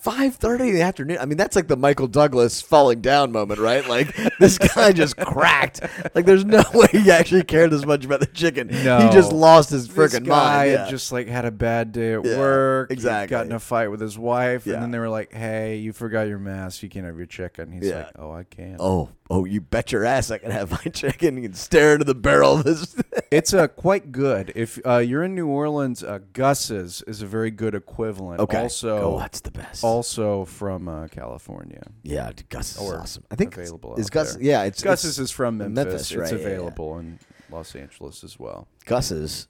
[0.01, 1.17] Five thirty in the afternoon.
[1.19, 3.87] I mean, that's like the Michael Douglas falling down moment, right?
[3.87, 5.81] Like this guy just cracked.
[6.15, 8.67] Like, there's no way he actually cared as much about the chicken.
[8.67, 8.99] No.
[8.99, 10.71] he just lost his freaking mind.
[10.71, 10.89] Yeah.
[10.89, 12.91] just like had a bad day at Yeah, work.
[12.91, 13.29] exactly.
[13.35, 14.75] got in a fight with his wife, Yeah.
[14.75, 16.81] and then they were like, "Hey, you forgot your mask.
[16.83, 20.05] You can't have your chicken." He's like, "Oh, I can." oh, oh, you bet your
[20.05, 21.35] ass I can have my chicken.
[21.37, 22.95] You can stare into the barrel of this.
[23.31, 24.51] It's uh, quite good.
[24.55, 28.39] If uh, you're in New Orleans, uh, Gus's is a very good equivalent.
[28.39, 28.59] okay.
[28.61, 29.83] Also, oh, that's the best.
[29.89, 31.83] Also from uh, California.
[32.03, 33.23] yeah, dude, Gus is Or awesome.
[33.31, 34.33] I think available is out Gus.
[34.35, 34.43] there.
[34.43, 35.75] Yeah, it's Gus's it's- is from Memphis.
[35.75, 36.45] Memphis, It's right, yeah, yeah.
[36.45, 37.19] available in
[37.51, 38.67] Los Angeles as well.
[38.85, 39.47] Gus is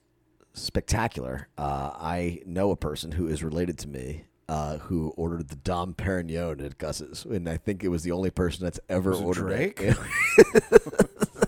[0.54, 1.48] spectacular.
[1.56, 5.94] Uh, I know a person who is related to me uh, who ordered the Dom
[5.94, 9.24] Perignon at Gus's, and I think it was the only person that's ever Was it
[9.24, 9.80] ordered Drake?
[9.80, 9.96] it.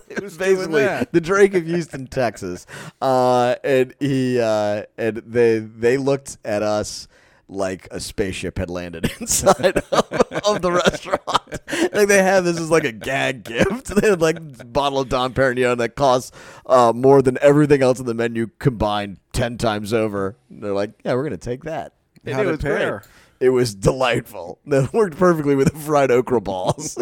[0.09, 2.65] It was Basically, the Drake of Houston, Texas,
[3.01, 7.07] uh, and he uh, and they they looked at us
[7.47, 10.11] like a spaceship had landed inside of,
[10.45, 11.21] of the restaurant.
[11.93, 13.91] like they had this as like a gag gift.
[14.03, 16.31] They had like a bottle of Dom Perignon that costs
[16.65, 20.35] uh, more than everything else on the menu combined ten times over.
[20.49, 21.93] And they're like, yeah, we're gonna take that.
[22.25, 23.01] And How'd it was great.
[23.39, 24.59] It was delightful.
[24.65, 26.97] That worked perfectly with the fried okra balls.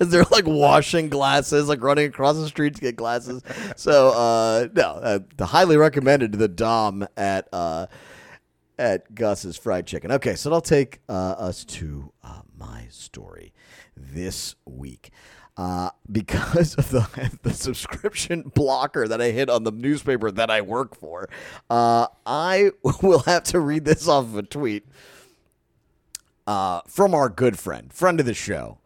[0.00, 3.42] As they're like washing glasses, like running across the street to get glasses.
[3.76, 7.86] So uh, no, uh, highly recommended to the Dom at uh,
[8.78, 10.12] at Gus's Fried Chicken.
[10.12, 13.52] Okay, so that'll take uh, us to uh, my story
[13.96, 15.10] this week.
[15.56, 20.60] Uh, because of the, the subscription blocker that I hit on the newspaper that I
[20.60, 21.28] work for,
[21.68, 22.70] uh, I
[23.02, 24.86] will have to read this off of a tweet
[26.46, 28.78] uh, from our good friend, friend of the show,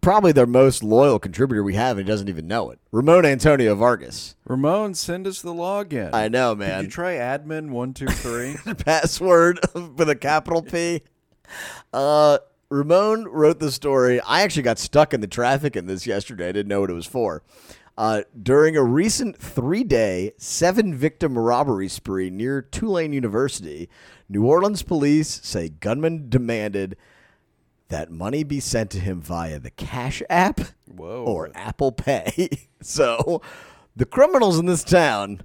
[0.00, 2.78] probably their most loyal contributor we have, and he doesn't even know it.
[2.92, 4.34] Ramon Antonio Vargas.
[4.44, 6.10] Ramon, send us the login.
[6.12, 6.84] I know, Did man.
[6.84, 8.56] you try admin one two three?
[8.84, 9.60] Password
[9.96, 11.02] with a capital P.
[11.92, 14.20] Uh, Ramon wrote the story.
[14.20, 16.48] I actually got stuck in the traffic in this yesterday.
[16.48, 17.42] I didn't know what it was for.
[17.98, 23.88] Uh, during a recent three day, seven victim robbery spree near Tulane University,
[24.28, 26.96] New Orleans police say gunmen demanded
[27.90, 31.24] that money be sent to him via the Cash App Whoa.
[31.24, 32.68] or Apple Pay.
[32.80, 33.42] so
[33.94, 35.42] the criminals in this town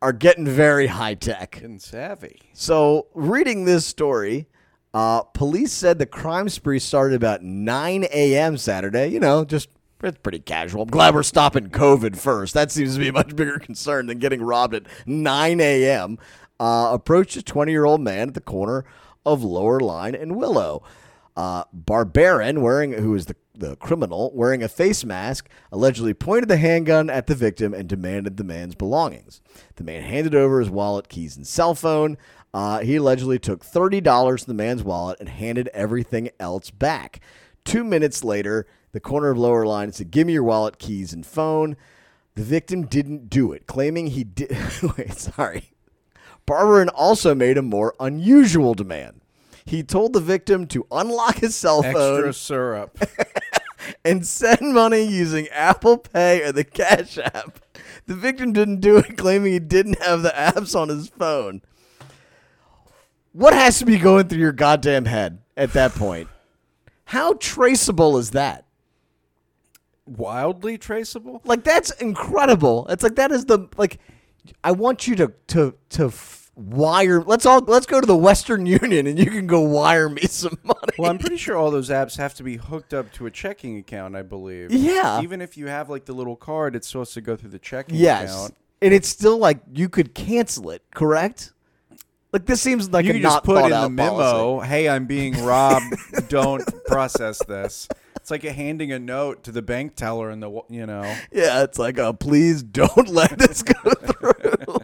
[0.00, 1.60] are getting very high tech.
[1.60, 2.40] and savvy.
[2.54, 4.46] So, reading this story,
[4.94, 8.56] uh, police said the crime spree started about 9 a.m.
[8.56, 9.08] Saturday.
[9.08, 9.68] You know, just
[10.02, 10.82] it's pretty casual.
[10.82, 12.54] I'm glad we're stopping COVID first.
[12.54, 16.18] That seems to be a much bigger concern than getting robbed at 9 a.m.
[16.58, 18.84] Uh, approached a 20 year old man at the corner
[19.26, 20.82] of Lowerline and Willow.
[21.40, 26.58] Uh, Barbarin, wearing who is the the criminal, wearing a face mask, allegedly pointed the
[26.58, 29.40] handgun at the victim and demanded the man's belongings.
[29.76, 32.18] The man handed over his wallet, keys, and cell phone.
[32.52, 37.20] Uh, he allegedly took thirty dollars from the man's wallet and handed everything else back.
[37.64, 41.74] Two minutes later, the corner of Lowerline said, "Give me your wallet, keys, and phone."
[42.34, 44.54] The victim didn't do it, claiming he did.
[44.98, 45.72] Wait, sorry.
[46.46, 49.22] Barbarin also made a more unusual demand.
[49.64, 52.98] He told the victim to unlock his cell phone Extra syrup.
[54.04, 57.60] and send money using Apple Pay or the Cash App.
[58.06, 61.62] The victim didn't do it, claiming he didn't have the apps on his phone.
[63.32, 66.28] What has to be going through your goddamn head at that point?
[67.04, 68.64] How traceable is that?
[70.06, 71.40] Wildly traceable.
[71.44, 72.86] Like that's incredible.
[72.88, 73.98] It's like that is the like.
[74.64, 76.10] I want you to to to
[76.60, 77.22] wire.
[77.22, 80.58] Let's all let's go to the Western Union and you can go wire me some
[80.62, 80.78] money.
[80.98, 83.78] Well, I'm pretty sure all those apps have to be hooked up to a checking
[83.78, 84.14] account.
[84.16, 84.70] I believe.
[84.72, 85.20] Yeah.
[85.22, 87.96] Even if you have like the little card, it's supposed to go through the checking
[87.96, 88.32] Yes.
[88.32, 88.54] account.
[88.82, 91.52] And it's still like you could cancel it, correct?
[92.32, 94.68] Like this seems like You a can not just put in the memo, policy.
[94.68, 95.94] "Hey, I'm being robbed.
[96.28, 100.86] Don't process this." It's like handing a note to the bank teller in the you
[100.86, 101.02] know.
[101.32, 104.79] Yeah, it's like, uh, please don't let this go through.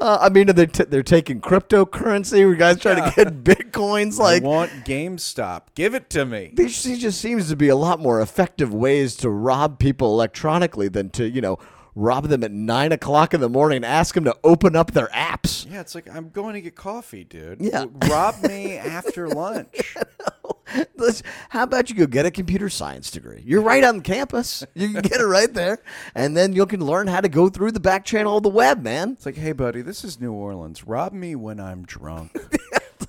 [0.00, 2.38] Uh, I mean, they're, t- they're taking cryptocurrency.
[2.38, 3.10] You guys trying Yeah.
[3.10, 4.18] to get bitcoins.
[4.18, 5.62] Like, I want GameStop.
[5.74, 6.52] Give it to me.
[6.54, 10.88] there just- just seems to be a lot more effective ways to rob people electronically
[10.88, 11.58] than to, you know,
[11.94, 15.08] rob them at nine o'clock in the morning and ask them to open up their
[15.08, 15.70] apps.
[15.70, 17.60] Yeah, it's like I'm going to get coffee, dude.
[17.60, 17.84] Yeah.
[18.08, 19.96] Rob me after lunch.
[20.96, 23.42] Let's- How about you go get a computer science degree?
[23.44, 24.64] You're right on campus.
[24.74, 25.82] You can get it right there,
[26.14, 28.82] and then you can learn how to go through the back channel of the web,
[28.82, 29.12] man.
[29.12, 30.86] It's like, hey, buddy, this is New Orleans.
[30.86, 32.36] Rob me when I'm drunk.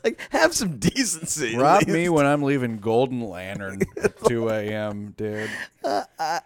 [0.03, 1.55] Like have some decency.
[1.55, 5.47] Rob me when I'm leaving Golden Lantern at 2 a.m., dude.
[5.83, 6.39] Uh,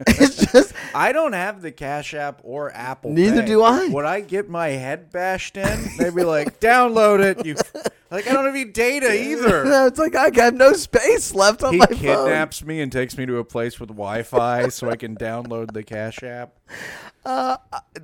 [0.06, 3.12] It's just I don't have the Cash App or Apple.
[3.12, 3.46] Neither Pay.
[3.46, 3.88] do I.
[3.88, 5.78] Would I get my head bashed in?
[5.98, 7.54] They'd be like, "Download it." You
[8.10, 9.64] like, I don't have any data either.
[9.64, 11.96] No, it's like I have no space left on He my phone.
[11.96, 15.72] He kidnaps me and takes me to a place with Wi-Fi so I can download
[15.72, 16.58] the Cash App.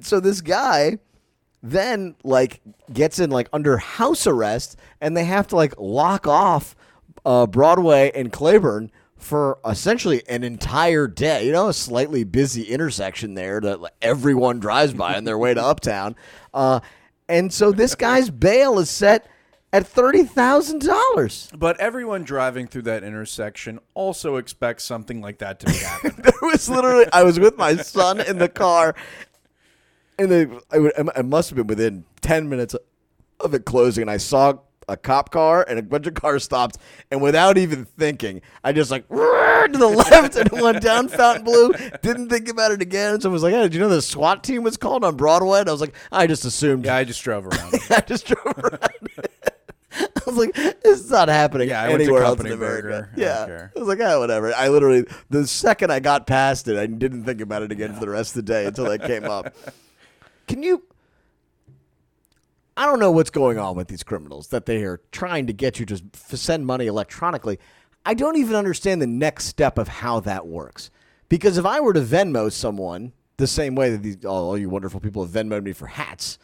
[0.02, 0.98] So this guy
[1.62, 2.60] then like
[2.92, 6.76] gets in like under house arrest, and they have to like lock off
[7.24, 11.46] uh, Broadway and Claiborne for essentially an entire day.
[11.46, 15.62] You know, a slightly busy intersection there that everyone drives by on their way to
[15.62, 16.16] Uptown.
[16.52, 16.80] Uh,
[17.28, 19.28] and so this guy's bail is set
[19.72, 21.50] at thirty thousand dollars.
[21.56, 26.16] But everyone driving through that intersection also expects something like that to be happening.
[26.18, 28.94] there was literally I was with my son in the car,
[30.18, 32.76] and the I, it must have been within ten minutes
[33.40, 34.58] of it closing, and I saw
[34.88, 36.78] a cop car and a bunch of cars stopped,
[37.10, 39.08] and without even thinking, I just like
[39.72, 41.72] to the left and went down Fontainebleau.
[42.02, 43.14] Didn't think about it again.
[43.14, 45.60] And someone was like, "Hey, did you know the SWAT team was called on Broadway?"
[45.60, 47.74] And I was like, "I just assumed." yeah, I just drove around.
[47.90, 49.08] I just drove around.
[49.98, 52.82] I was like, "This is not happening Yeah, I went to anywhere else in America."
[52.88, 53.10] Burger.
[53.16, 53.70] Yeah, don't.
[53.76, 57.24] I was like, "Ah, whatever." I literally, the second I got past it, I didn't
[57.24, 59.54] think about it again for the rest of the day until that came up.
[60.46, 60.82] Can you?
[62.76, 65.78] I don't know what's going on with these criminals that they are trying to get
[65.78, 66.02] you to
[66.36, 67.58] send money electronically.
[68.04, 70.90] I don't even understand the next step of how that works.
[71.28, 74.68] Because if I were to Venmo someone the same way that these, all, all you
[74.68, 76.38] wonderful people have Venmoed me for hats,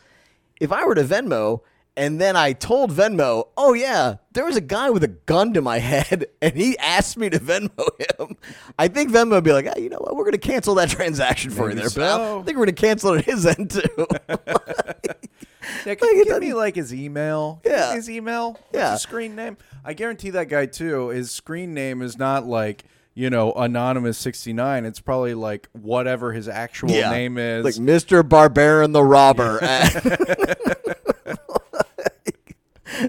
[0.60, 1.60] if I were to Venmo
[1.96, 5.60] and then I told Venmo, oh yeah, there was a guy with a gun to
[5.60, 8.36] my head and he asked me to Venmo him,
[8.78, 10.88] I think Venmo would be like, ah, you know what, we're going to cancel that
[10.90, 12.40] transaction for Maybe you there, pal.
[12.40, 14.06] I think we're going to cancel it at his end too.
[15.86, 17.60] Yeah, can Like, you give me like his email?
[17.64, 17.94] Yeah.
[17.94, 18.52] his email.
[18.52, 18.92] What's Yeah.
[18.92, 19.56] his screen name?
[19.84, 21.08] I guarantee that guy too.
[21.08, 24.84] His screen name is not like you know anonymous sixty nine.
[24.84, 27.64] It's probably like whatever his actual name is.
[27.64, 28.26] Like Mr.
[28.28, 29.58] Barbarian the Robber.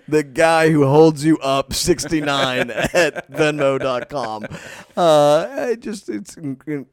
[0.08, 4.46] the guy who holds you up 69 at venmo.com.
[4.96, 6.38] Uh, I just, it's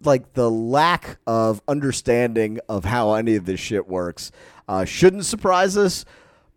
[0.03, 4.33] like the lack of understanding of how any of this shit works
[4.71, 6.05] uh, shouldn't surprise us.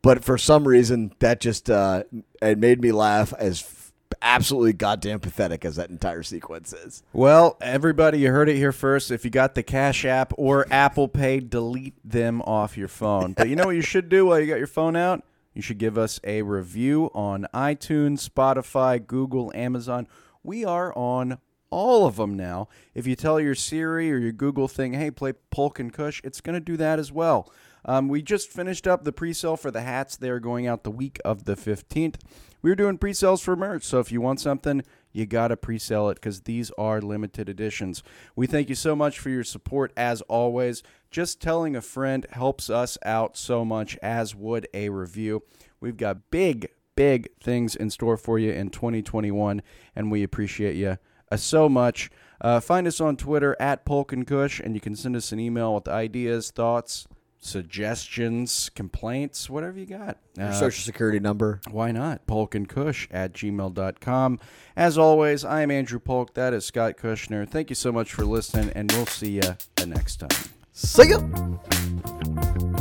[0.04, 2.04] But for some reason, that just uh,
[2.42, 3.92] it made me laugh as f-
[4.22, 7.04] absolutely goddamn pathetic as that entire sequence is.
[7.14, 9.12] Well, everybody, you heard it here first.
[9.12, 13.34] If you got the Cash App or Apple Pay, delete them off your phone.
[13.34, 15.24] But you know what you should do while you got your phone out?
[15.54, 20.08] You should give us a review on iTunes, Spotify, Google, Amazon.
[20.44, 21.38] We are on
[21.70, 22.68] all of them now.
[22.94, 26.42] If you tell your Siri or your Google thing, hey, play Polk and Kush, it's
[26.42, 27.52] going to do that as well.
[27.86, 30.16] Um, we just finished up the pre-sale for the hats.
[30.16, 32.16] They are going out the week of the 15th.
[32.62, 36.10] We were doing pre-sales for merch, so if you want something, you got to pre-sell
[36.10, 38.04] it because these are limited editions.
[38.36, 40.82] We thank you so much for your support as always.
[41.12, 45.44] Just telling a friend helps us out so much, as would a review.
[45.82, 49.62] We've got big, big things in store for you in 2021,
[49.94, 50.98] and we appreciate you
[51.32, 52.10] uh, so much.
[52.40, 55.40] Uh, find us on Twitter at Polk and Kush, and you can send us an
[55.40, 57.08] email with ideas, thoughts,
[57.44, 60.18] suggestions, complaints, whatever you got.
[60.38, 61.60] Your Uh, social security number.
[61.70, 62.26] why not?
[62.28, 64.40] Polk and Kush at gmail.com.
[64.76, 66.34] As always, I am Andrew Polk.
[66.34, 67.48] That is Scott Kushner.
[67.48, 70.50] Thank you so much for listening, and we'll see you the next time.
[70.72, 72.73] See ya.